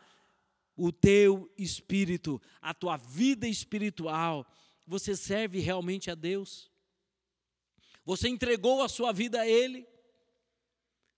[0.83, 4.51] O teu espírito, a tua vida espiritual.
[4.87, 6.71] Você serve realmente a Deus?
[8.03, 9.87] Você entregou a sua vida a Ele?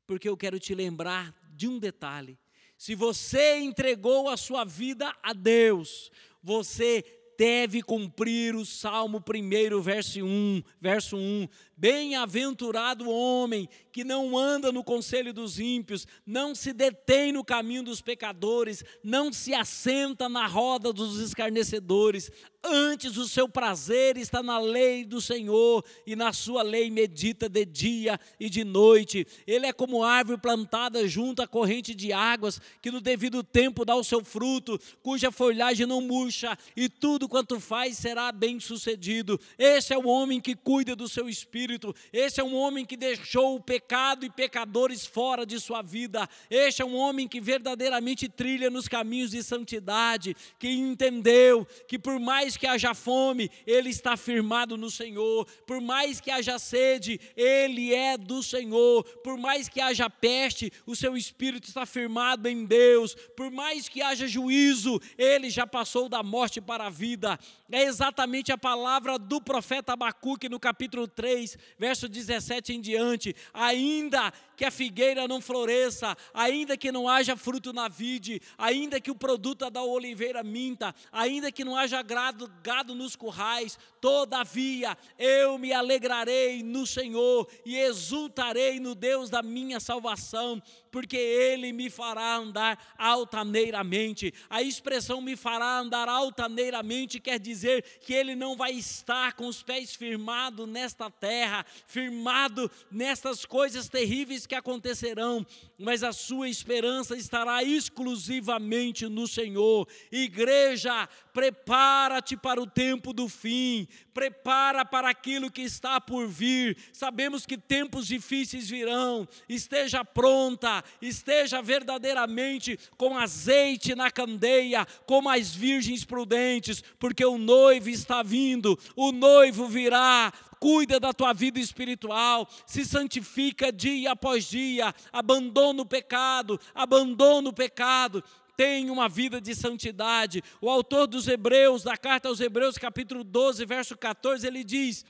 [0.06, 2.38] Porque eu quero te lembrar de um detalhe.
[2.78, 6.12] Se você entregou a sua vida a Deus,
[6.42, 7.02] você
[7.38, 11.48] deve cumprir o Salmo 1, verso 1, verso 1.
[11.78, 17.84] Bem-aventurado o homem que não anda no conselho dos ímpios, não se detém no caminho
[17.84, 22.32] dos pecadores, não se assenta na roda dos escarnecedores.
[22.66, 27.66] Antes o seu prazer está na lei do Senhor e na sua lei medita de
[27.66, 29.28] dia e de noite.
[29.46, 33.96] Ele é como árvore plantada junto à corrente de águas, que no devido tempo dá
[33.96, 39.40] o seu fruto, cuja folhagem não murcha, e tudo quanto faz será bem sucedido.
[39.58, 41.94] Esse é o homem que cuida do seu espírito.
[42.12, 43.83] Esse é um homem que deixou o pecado
[44.24, 46.28] e pecadores fora de sua vida.
[46.50, 52.20] Este é um homem que verdadeiramente trilha nos caminhos de santidade, que entendeu que por
[52.20, 55.46] mais que haja fome, ele está firmado no Senhor.
[55.68, 59.04] Por mais que haja sede, ele é do Senhor.
[59.24, 63.16] Por mais que haja peste, o seu espírito está firmado em Deus.
[63.36, 67.40] Por mais que haja juízo, ele já passou da morte para a vida.
[67.74, 73.36] É exatamente a palavra do profeta Abacuque no capítulo 3, verso 17 em diante.
[73.52, 79.12] Ainda que a figueira não floresça, ainda que não haja fruto na vide, ainda que
[79.12, 85.58] o produto da oliveira minta, ainda que não haja gado, gado nos currais, todavia eu
[85.58, 90.62] me alegrarei no Senhor e exultarei no Deus da minha salvação
[90.94, 94.32] porque ele me fará andar altaneiramente.
[94.48, 99.64] A expressão me fará andar altaneiramente quer dizer que ele não vai estar com os
[99.64, 105.46] pés firmados nesta terra, firmado nestas coisas terríveis que acontecerão,
[105.78, 109.88] mas a sua esperança estará exclusivamente no Senhor.
[110.12, 116.78] Igreja, prepara-te para o tempo do fim, prepara para aquilo que está por vir.
[116.92, 125.54] Sabemos que tempos difíceis virão, esteja pronta, esteja verdadeiramente com azeite na candeia, como as
[125.54, 130.32] virgens prudentes, porque o noivo está vindo, o noivo virá,
[130.64, 137.54] cuida da tua vida espiritual, se santifica dia após dia, abandona o pecado, abandona o
[137.54, 138.24] pecado,
[138.56, 140.42] tem uma vida de santidade.
[140.62, 145.04] O autor dos Hebreus, da carta aos Hebreus, capítulo 12, verso 14, ele diz: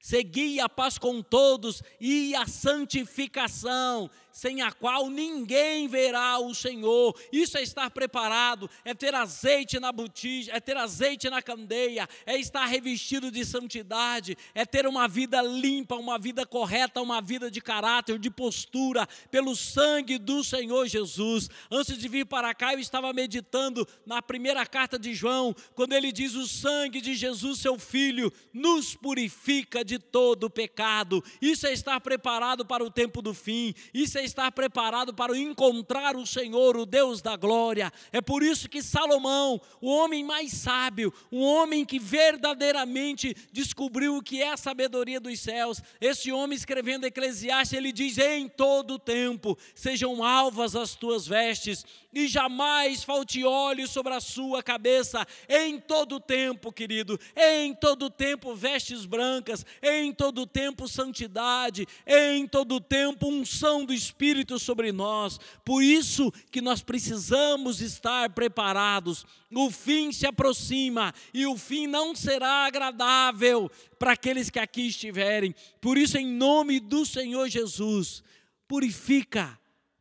[0.00, 4.08] Segui a paz com todos e a santificação,
[4.38, 7.12] sem a qual ninguém verá o Senhor.
[7.32, 12.38] Isso é estar preparado, é ter azeite na botija, é ter azeite na candeia, é
[12.38, 17.60] estar revestido de santidade, é ter uma vida limpa, uma vida correta, uma vida de
[17.60, 21.50] caráter, de postura, pelo sangue do Senhor Jesus.
[21.68, 26.12] Antes de vir para cá, eu estava meditando na primeira carta de João, quando ele
[26.12, 31.24] diz: O sangue de Jesus, seu filho, nos purifica de todo pecado.
[31.42, 36.16] Isso é estar preparado para o tempo do fim, isso é estar preparado para encontrar
[36.16, 37.92] o Senhor, o Deus da glória.
[38.12, 44.22] É por isso que Salomão, o homem mais sábio, um homem que verdadeiramente descobriu o
[44.22, 49.58] que é a sabedoria dos céus, esse homem escrevendo Eclesiastes, ele diz: em todo tempo
[49.74, 56.18] sejam alvas as tuas vestes e jamais falte óleo sobre a sua cabeça, em todo
[56.18, 63.84] tempo, querido, em todo tempo vestes brancas, em todo tempo santidade, em todo tempo unção
[63.84, 64.17] do Espírito
[64.58, 65.38] sobre nós.
[65.64, 69.24] Por isso que nós precisamos estar preparados.
[69.54, 75.54] O fim se aproxima e o fim não será agradável para aqueles que aqui estiverem.
[75.80, 78.22] Por isso, em nome do Senhor Jesus,
[78.66, 79.58] purifica,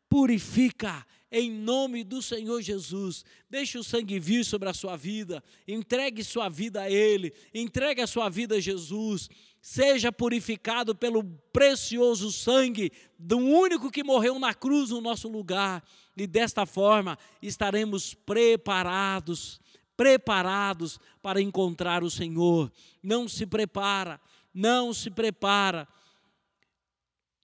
[0.09, 3.25] purifica em nome do Senhor Jesus.
[3.49, 8.07] Deixe o sangue vir sobre a sua vida, entregue sua vida a Ele, entregue a
[8.07, 9.29] sua vida a Jesus.
[9.69, 12.89] Seja purificado pelo precioso sangue
[13.19, 15.83] do único que morreu na cruz no nosso lugar,
[16.15, 19.59] e desta forma estaremos preparados,
[19.97, 22.71] preparados para encontrar o Senhor.
[23.03, 24.21] Não se prepara,
[24.53, 25.85] não se prepara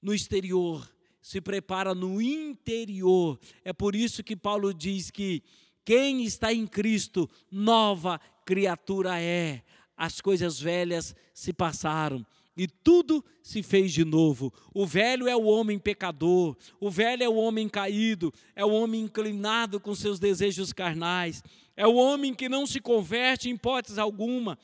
[0.02, 0.90] no exterior,
[1.22, 3.38] se prepara no interior.
[3.66, 5.44] É por isso que Paulo diz que
[5.84, 9.62] quem está em Cristo, nova criatura é.
[9.96, 12.26] As coisas velhas se passaram
[12.56, 14.54] e tudo se fez de novo.
[14.74, 19.02] O velho é o homem pecador, o velho é o homem caído, é o homem
[19.02, 21.44] inclinado com seus desejos carnais,
[21.76, 24.58] é o homem que não se converte em hipótese alguma,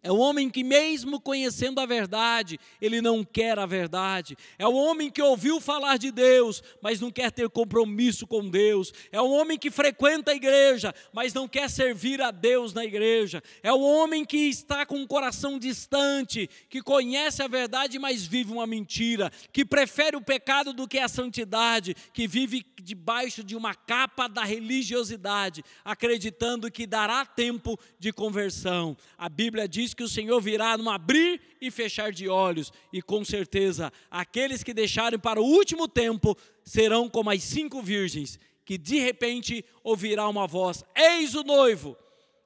[0.00, 4.36] é o homem que, mesmo conhecendo a verdade, ele não quer a verdade.
[4.56, 8.92] É o homem que ouviu falar de Deus, mas não quer ter compromisso com Deus.
[9.10, 13.42] É o homem que frequenta a igreja, mas não quer servir a Deus na igreja.
[13.60, 18.52] É o homem que está com um coração distante, que conhece a verdade, mas vive
[18.52, 23.74] uma mentira, que prefere o pecado do que a santidade, que vive debaixo de uma
[23.74, 28.96] capa da religiosidade, acreditando que dará tempo de conversão.
[29.18, 33.22] A Bíblia diz que o Senhor virá num abrir e fechar de olhos, e com
[33.26, 36.34] certeza aqueles que deixarem para o último tempo
[36.64, 41.94] serão como as cinco virgens, que de repente ouvirá uma voz: Eis o noivo!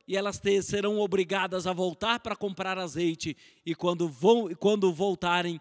[0.08, 5.60] E elas serão obrigadas a voltar para comprar azeite, e quando, vão, quando voltarem,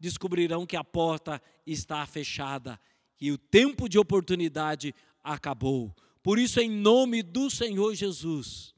[0.00, 2.78] descobrirão que a porta está fechada,
[3.20, 5.94] e o tempo de oportunidade acabou.
[6.22, 8.74] Por isso, em nome do Senhor Jesus,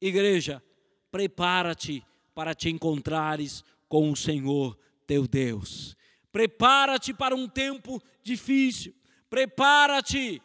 [0.00, 0.62] igreja,
[1.10, 2.04] prepara-te
[2.34, 5.96] para te encontrares com o Senhor teu Deus.
[6.30, 8.94] Prepara-te para um tempo difícil.
[9.30, 10.42] Prepara-te,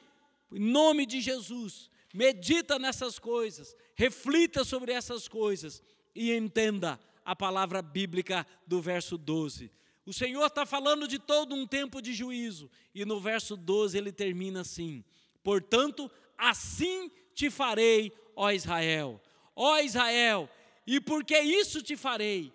[0.51, 1.89] em nome de Jesus.
[2.13, 5.81] Medita nessas coisas, reflita sobre essas coisas
[6.15, 9.71] e entenda a palavra bíblica do verso 12.
[10.05, 14.11] O Senhor está falando de todo um tempo de juízo, e no verso 12 ele
[14.11, 15.03] termina assim:
[15.41, 19.21] Portanto, assim te farei, ó Israel
[19.55, 20.49] ó Israel,
[20.85, 22.51] e porque isso te farei.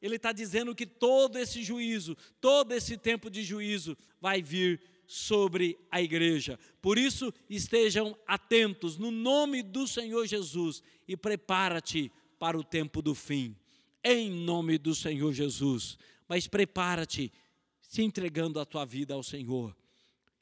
[0.00, 5.78] Ele está dizendo que todo esse juízo, todo esse tempo de juízo vai vir sobre
[5.90, 6.58] a igreja.
[6.80, 13.14] Por isso, estejam atentos no nome do Senhor Jesus e prepara-te para o tempo do
[13.14, 13.56] fim.
[14.04, 15.98] Em nome do Senhor Jesus.
[16.28, 17.32] Mas prepara-te
[17.80, 19.74] se entregando a tua vida ao Senhor,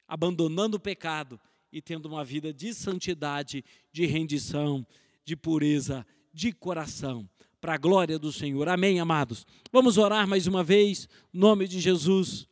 [0.08, 1.40] abandonando o pecado
[1.72, 4.86] e tendo uma vida de santidade, de rendição
[5.24, 7.28] de pureza de coração,
[7.60, 8.68] para a glória do Senhor.
[8.68, 9.46] Amém, amados?
[9.72, 12.46] Vamos orar mais uma vez, em nome de Jesus.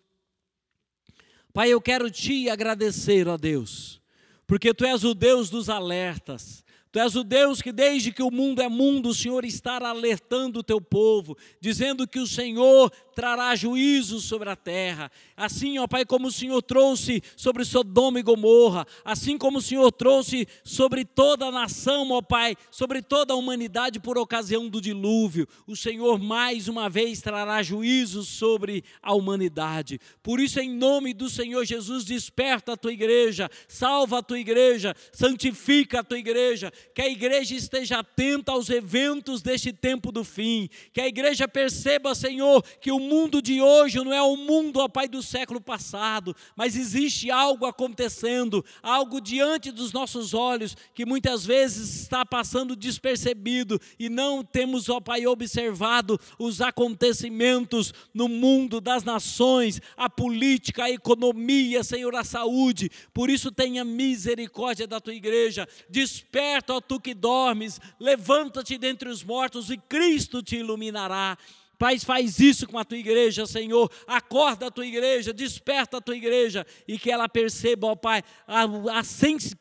[1.53, 4.01] Pai, eu quero te agradecer, ó Deus,
[4.47, 6.65] porque tu és o Deus dos alertas,
[6.95, 10.61] Tu és o Deus que, desde que o mundo é mundo, o Senhor está alertando
[10.61, 15.11] o teu povo, dizendo que o Senhor trará juízo sobre a terra.
[15.37, 19.91] Assim, ó Pai, como o Senhor trouxe sobre Sodoma e Gomorra, assim como o Senhor
[19.93, 25.49] trouxe sobre toda a nação, ó Pai, sobre toda a humanidade por ocasião do dilúvio,
[25.67, 30.01] o Senhor mais uma vez trará juízo sobre a humanidade.
[30.23, 34.95] Por isso, em nome do Senhor Jesus, desperta a tua igreja, salva a tua igreja,
[35.13, 40.69] santifica a tua igreja que a igreja esteja atenta aos eventos deste tempo do fim,
[40.93, 44.89] que a igreja perceba, Senhor, que o mundo de hoje não é o mundo, ó
[44.89, 51.47] Pai, do século passado, mas existe algo acontecendo, algo diante dos nossos olhos que muitas
[51.47, 59.05] vezes está passando despercebido e não temos, ó Pai, observado os acontecimentos no mundo das
[59.05, 62.91] nações, a política, a economia, Senhor, a saúde.
[63.13, 69.23] Por isso, tenha misericórdia da tua igreja, desperta ó tu que dormes, levanta-te dentre os
[69.23, 71.37] mortos e Cristo te iluminará.
[71.79, 73.91] Pai, faz isso com a tua igreja, Senhor.
[74.07, 78.63] Acorda a tua igreja, desperta a tua igreja e que ela perceba, ó Pai, a,
[78.65, 79.03] a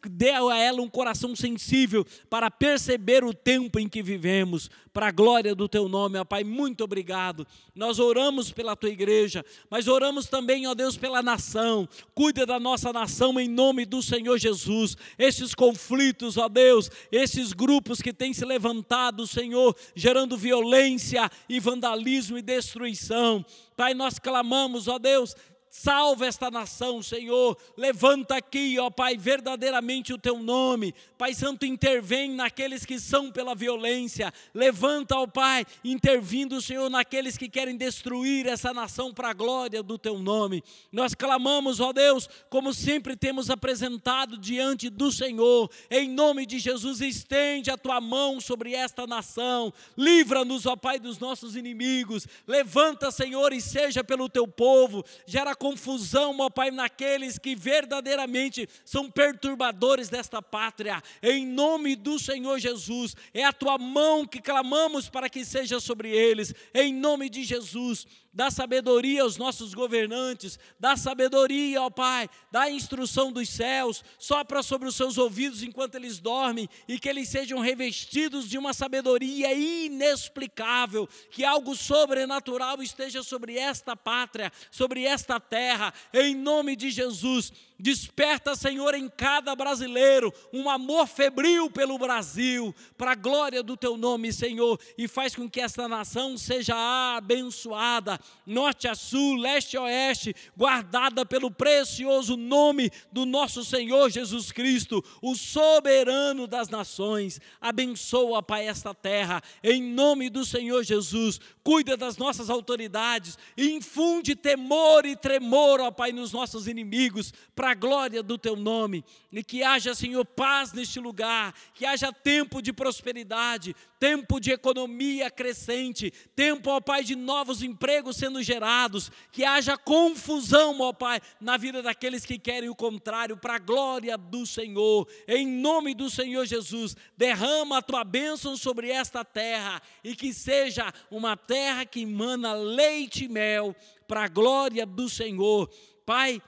[0.09, 5.11] dê a ela um coração sensível para perceber o tempo em que vivemos para a
[5.11, 6.43] glória do teu nome, ó Pai.
[6.43, 7.47] Muito obrigado.
[7.73, 11.89] Nós oramos pela tua igreja, mas oramos também, ó Deus, pela nação.
[12.13, 14.95] Cuida da nossa nação em nome do Senhor Jesus.
[15.17, 22.37] Esses conflitos, ó Deus, esses grupos que têm se levantado, Senhor, gerando violência e vandalismo
[22.37, 23.43] e destruição.
[23.75, 25.35] Pai, nós clamamos, ó Deus,
[25.75, 27.57] Salva esta nação, Senhor.
[27.75, 30.93] Levanta aqui, ó Pai, verdadeiramente o teu nome.
[31.17, 34.31] Pai Santo, intervém naqueles que são pela violência.
[34.53, 39.97] Levanta, ó Pai, intervindo, Senhor, naqueles que querem destruir essa nação para a glória do
[39.97, 40.63] teu nome.
[40.91, 45.71] Nós clamamos, ó Deus, como sempre temos apresentado diante do Senhor.
[45.89, 49.73] Em nome de Jesus, estende a tua mão sobre esta nação.
[49.97, 52.27] Livra-nos, ó Pai, dos nossos inimigos.
[52.45, 55.03] Levanta, Senhor, e seja pelo teu povo.
[55.25, 61.01] Gera confusão, ó Pai, naqueles que verdadeiramente são perturbadores desta pátria.
[61.21, 66.09] Em nome do Senhor Jesus, é a tua mão que clamamos para que seja sobre
[66.09, 66.53] eles.
[66.73, 73.31] Em nome de Jesus, dá sabedoria aos nossos governantes, dá sabedoria, ó Pai, dá instrução
[73.31, 78.49] dos céus, sopra sobre os seus ouvidos enquanto eles dormem e que eles sejam revestidos
[78.49, 86.35] de uma sabedoria inexplicável, que algo sobrenatural esteja sobre esta pátria, sobre esta terra, em
[86.35, 87.51] nome de Jesus.
[87.83, 93.97] Desperta, Senhor, em cada brasileiro um amor febril pelo Brasil, para a glória do teu
[93.97, 96.73] nome, Senhor, e faz com que esta nação seja
[97.17, 104.49] abençoada, norte a sul, leste a oeste, guardada pelo precioso nome do nosso Senhor Jesus
[104.49, 107.41] Cristo, o soberano das nações.
[107.59, 111.37] Abençoa, Pai, esta terra, em nome do Senhor Jesus.
[111.61, 117.75] Cuida das nossas autoridades, infunde temor e tremor, ó Pai, nos nossos inimigos, para a
[117.75, 122.71] glória do teu nome, e que haja, Senhor, paz neste lugar, que haja tempo de
[122.71, 129.75] prosperidade, tempo de economia crescente, tempo, ó Pai, de novos empregos sendo gerados, que haja
[129.75, 135.07] confusão, ó Pai, na vida daqueles que querem o contrário, para a glória do Senhor,
[135.27, 140.93] em nome do Senhor Jesus, derrama a tua bênção sobre esta terra e que seja
[141.09, 143.75] uma terra que emana leite e mel,
[144.07, 145.67] para a glória do Senhor,
[146.05, 146.41] Pai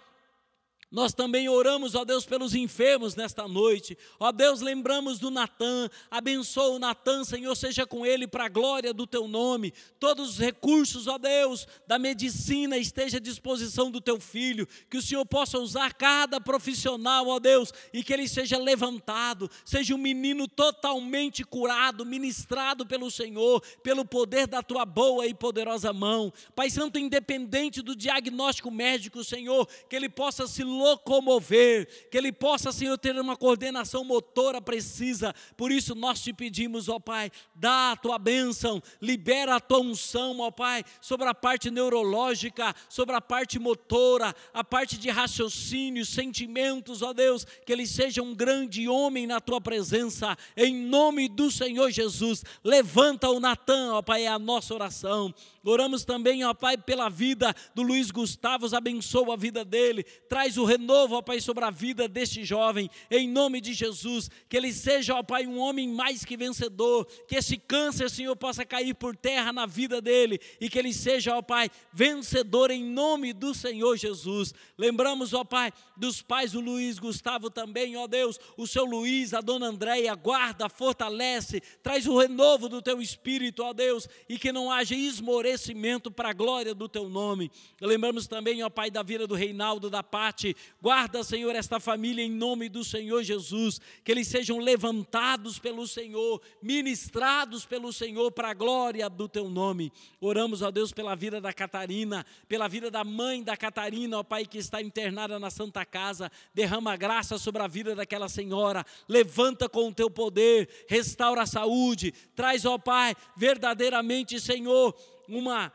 [0.91, 3.97] nós também oramos, ó Deus, pelos enfermos nesta noite.
[4.19, 5.89] Ó Deus, lembramos do Natan.
[6.11, 9.73] Abençoa o Natan, Senhor, seja com ele para a glória do teu nome.
[9.99, 14.67] Todos os recursos, ó Deus, da medicina esteja à disposição do teu filho.
[14.89, 19.95] Que o Senhor possa usar cada profissional, ó Deus, e que ele seja levantado, seja
[19.95, 26.31] um menino totalmente curado, ministrado pelo Senhor, pelo poder da tua boa e poderosa mão.
[26.55, 32.71] Pai Santo, independente do diagnóstico médico, Senhor, que ele possa se locomover, que ele possa,
[32.71, 35.33] Senhor, ter uma coordenação motora precisa.
[35.55, 40.39] Por isso nós te pedimos, ó Pai, dá a tua bênção, libera a tua unção,
[40.39, 47.01] ó Pai, sobre a parte neurológica, sobre a parte motora, a parte de raciocínio, sentimentos,
[47.01, 51.91] ó Deus, que ele seja um grande homem na tua presença, em nome do Senhor
[51.91, 52.43] Jesus.
[52.63, 55.33] Levanta o Natan, ó Pai, é a nossa oração.
[55.67, 60.63] Oramos também, ó Pai, pela vida do Luiz Gustavo, abençoa a vida dele, traz o
[60.63, 65.15] renovo, ó Pai, sobre a vida deste jovem, em nome de Jesus, que ele seja,
[65.15, 69.51] ó Pai, um homem mais que vencedor, que esse câncer, Senhor, possa cair por terra
[69.51, 74.53] na vida dele e que ele seja, ó Pai, vencedor em nome do Senhor Jesus.
[74.77, 79.41] Lembramos, ó Pai, dos pais do Luiz Gustavo também, ó Deus, o seu Luiz, a
[79.41, 84.71] dona Andréia, guarda, fortalece, traz o renovo do teu espírito, ó Deus, e que não
[84.71, 87.49] haja esmorecimento crescimento para a glória do teu nome.
[87.79, 90.53] Lembramos também, ó Pai, da vida do Reinaldo, da parte.
[90.81, 93.79] Guarda, Senhor, esta família em nome do Senhor Jesus.
[94.03, 99.93] Que eles sejam levantados pelo Senhor, ministrados pelo Senhor para a glória do teu nome.
[100.19, 104.45] Oramos, ó Deus, pela vida da Catarina, pela vida da mãe da Catarina, ó Pai,
[104.45, 106.29] que está internada na Santa Casa.
[106.53, 108.85] Derrama graça sobre a vida daquela senhora.
[109.07, 112.11] Levanta com o teu poder, restaura a saúde.
[112.35, 114.93] Traz, ó Pai, verdadeiramente, Senhor,
[115.27, 115.71] uma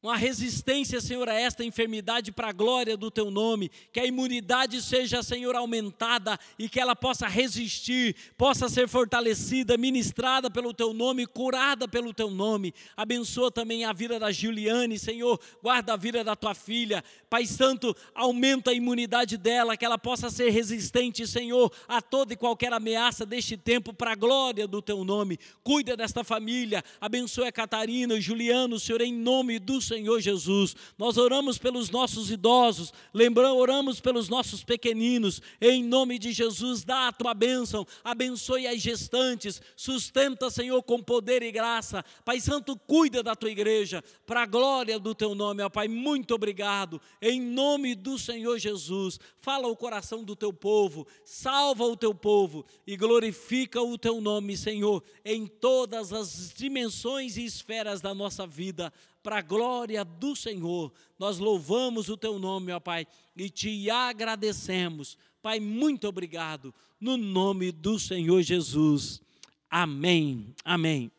[0.00, 4.80] uma resistência, Senhor, a esta enfermidade para a glória do teu nome, que a imunidade
[4.80, 11.26] seja, Senhor, aumentada e que ela possa resistir, possa ser fortalecida, ministrada pelo teu nome,
[11.26, 12.72] curada pelo teu nome.
[12.96, 17.02] Abençoa também a vida da Juliane, Senhor, guarda a vida da tua filha.
[17.28, 22.36] Pai Santo, aumenta a imunidade dela, que ela possa ser resistente, Senhor, a toda e
[22.36, 25.40] qualquer ameaça deste tempo para a glória do teu nome.
[25.64, 30.76] Cuida desta família, abençoa a Catarina, o Juliano, Senhor, em nome do Senhor Jesus.
[30.96, 35.40] Nós oramos pelos nossos idosos, lembramos, oramos pelos nossos pequeninos.
[35.60, 41.42] Em nome de Jesus, dá a tua bênção, abençoe as gestantes, sustenta, Senhor, com poder
[41.42, 42.04] e graça.
[42.24, 45.88] Pai Santo, cuida da tua igreja, para a glória do teu nome, ó Pai.
[45.88, 47.00] Muito obrigado.
[47.20, 52.64] Em nome do Senhor Jesus, fala o coração do teu povo, salva o teu povo
[52.86, 58.92] e glorifica o teu nome, Senhor, em todas as dimensões e esferas da nossa vida
[59.28, 60.90] para a glória do Senhor.
[61.18, 63.06] Nós louvamos o teu nome, ó Pai,
[63.36, 65.18] e te agradecemos.
[65.42, 69.20] Pai, muito obrigado, no nome do Senhor Jesus.
[69.68, 70.54] Amém.
[70.64, 71.12] Amém.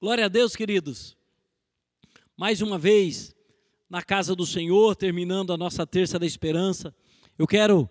[0.00, 1.16] Glória a Deus, queridos.
[2.36, 3.34] Mais uma vez,
[3.90, 6.94] na casa do Senhor, terminando a nossa terça da esperança,
[7.36, 7.90] eu quero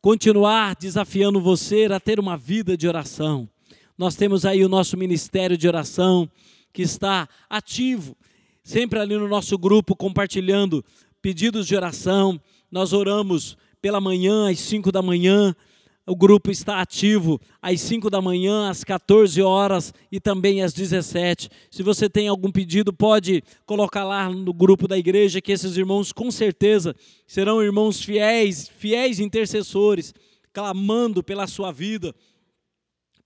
[0.00, 3.46] continuar desafiando você a ter uma vida de oração.
[3.98, 6.30] Nós temos aí o nosso ministério de oração
[6.72, 8.16] que está ativo,
[8.62, 10.84] sempre ali no nosso grupo compartilhando
[11.20, 12.40] pedidos de oração.
[12.70, 15.52] Nós oramos pela manhã, às 5 da manhã,
[16.06, 21.50] o grupo está ativo às 5 da manhã, às 14 horas e também às 17.
[21.68, 26.12] Se você tem algum pedido, pode colocar lá no grupo da igreja, que esses irmãos
[26.12, 26.94] com certeza
[27.26, 30.14] serão irmãos fiéis, fiéis intercessores,
[30.52, 32.14] clamando pela sua vida,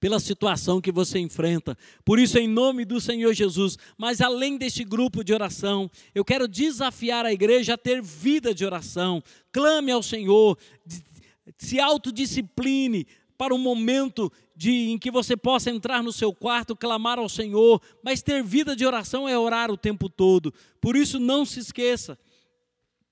[0.02, 1.78] pela situação que você enfrenta.
[2.04, 6.48] Por isso, em nome do Senhor Jesus, mas além deste grupo de oração, eu quero
[6.48, 9.22] desafiar a igreja a ter vida de oração.
[9.52, 10.58] Clame ao Senhor,
[11.56, 13.06] se autodiscipline
[13.38, 17.80] para um momento de, em que você possa entrar no seu quarto, clamar ao Senhor,
[18.02, 20.52] mas ter vida de oração é orar o tempo todo.
[20.80, 22.18] Por isso, não se esqueça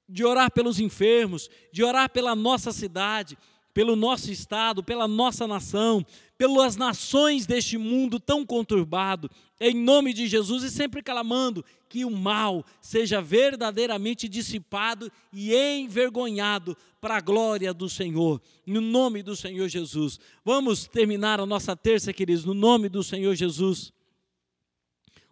[0.08, 3.38] de orar pelos enfermos, de orar pela nossa cidade,
[3.72, 6.04] pelo nosso estado, pela nossa nação,
[6.40, 9.30] pelas nações deste mundo tão conturbado,
[9.60, 16.74] em nome de Jesus e sempre clamando que o mal seja verdadeiramente dissipado e envergonhado
[16.98, 20.18] para a glória do Senhor, no nome do Senhor Jesus.
[20.42, 23.92] Vamos terminar a nossa terça, queridos, no nome do Senhor Jesus.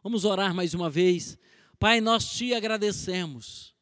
[0.02, 1.38] Vamos orar mais uma vez.
[1.78, 3.74] Pai, nós te agradecemos.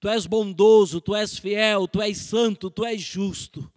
[0.00, 3.70] Tu és bondoso, tu és fiel, tu és santo, tu és justo.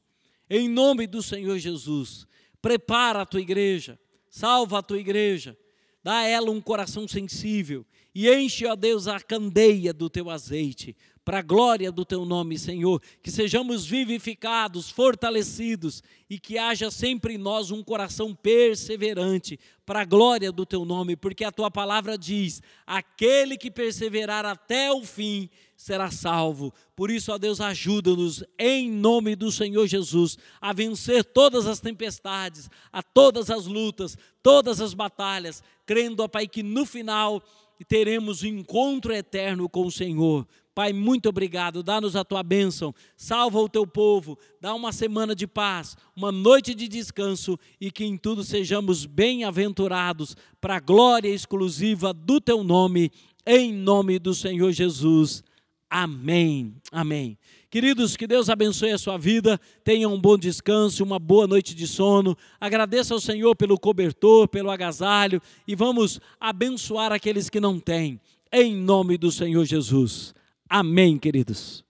[0.49, 2.25] Em nome do Senhor Jesus,
[2.61, 3.99] prepara a tua igreja,
[4.29, 5.57] salva a tua igreja,
[6.03, 7.85] dá a ela um coração sensível
[8.19, 12.57] e enche, ó Deus, a candeia do teu azeite, para a glória do teu nome,
[12.57, 20.01] Senhor, que sejamos vivificados, fortalecidos e que haja sempre em nós um coração perseverante, para
[20.01, 25.03] a glória do teu nome, porque a tua palavra diz: aquele que perseverar até o
[25.03, 26.73] fim será salvo.
[26.95, 32.69] Por isso, ó Deus, ajuda-nos em nome do Senhor Jesus a vencer todas as tempestades,
[32.91, 37.43] a todas as lutas, todas as batalhas, crendo, ó Pai, que no final
[37.87, 40.47] teremos um encontro eterno com o Senhor.
[40.73, 41.81] Pai, muito obrigado.
[41.81, 42.93] Dá-nos a tua bênção.
[43.15, 44.37] Salva o teu povo.
[44.61, 50.35] Dá uma semana de paz, uma noite de descanso e que em tudo sejamos bem-aventurados
[50.61, 53.11] para a glória exclusiva do teu nome,
[53.45, 55.43] em nome do Senhor Jesus.
[55.89, 56.75] Amém.
[56.91, 57.37] Amém.
[57.69, 61.87] Queridos, que Deus abençoe a sua vida, tenha um bom descanso, uma boa noite de
[61.87, 62.37] sono.
[62.59, 68.19] Agradeça ao Senhor pelo cobertor, pelo agasalho e vamos abençoar aqueles que não têm,
[68.51, 70.33] em nome do Senhor Jesus.
[70.69, 71.86] Amém, queridos.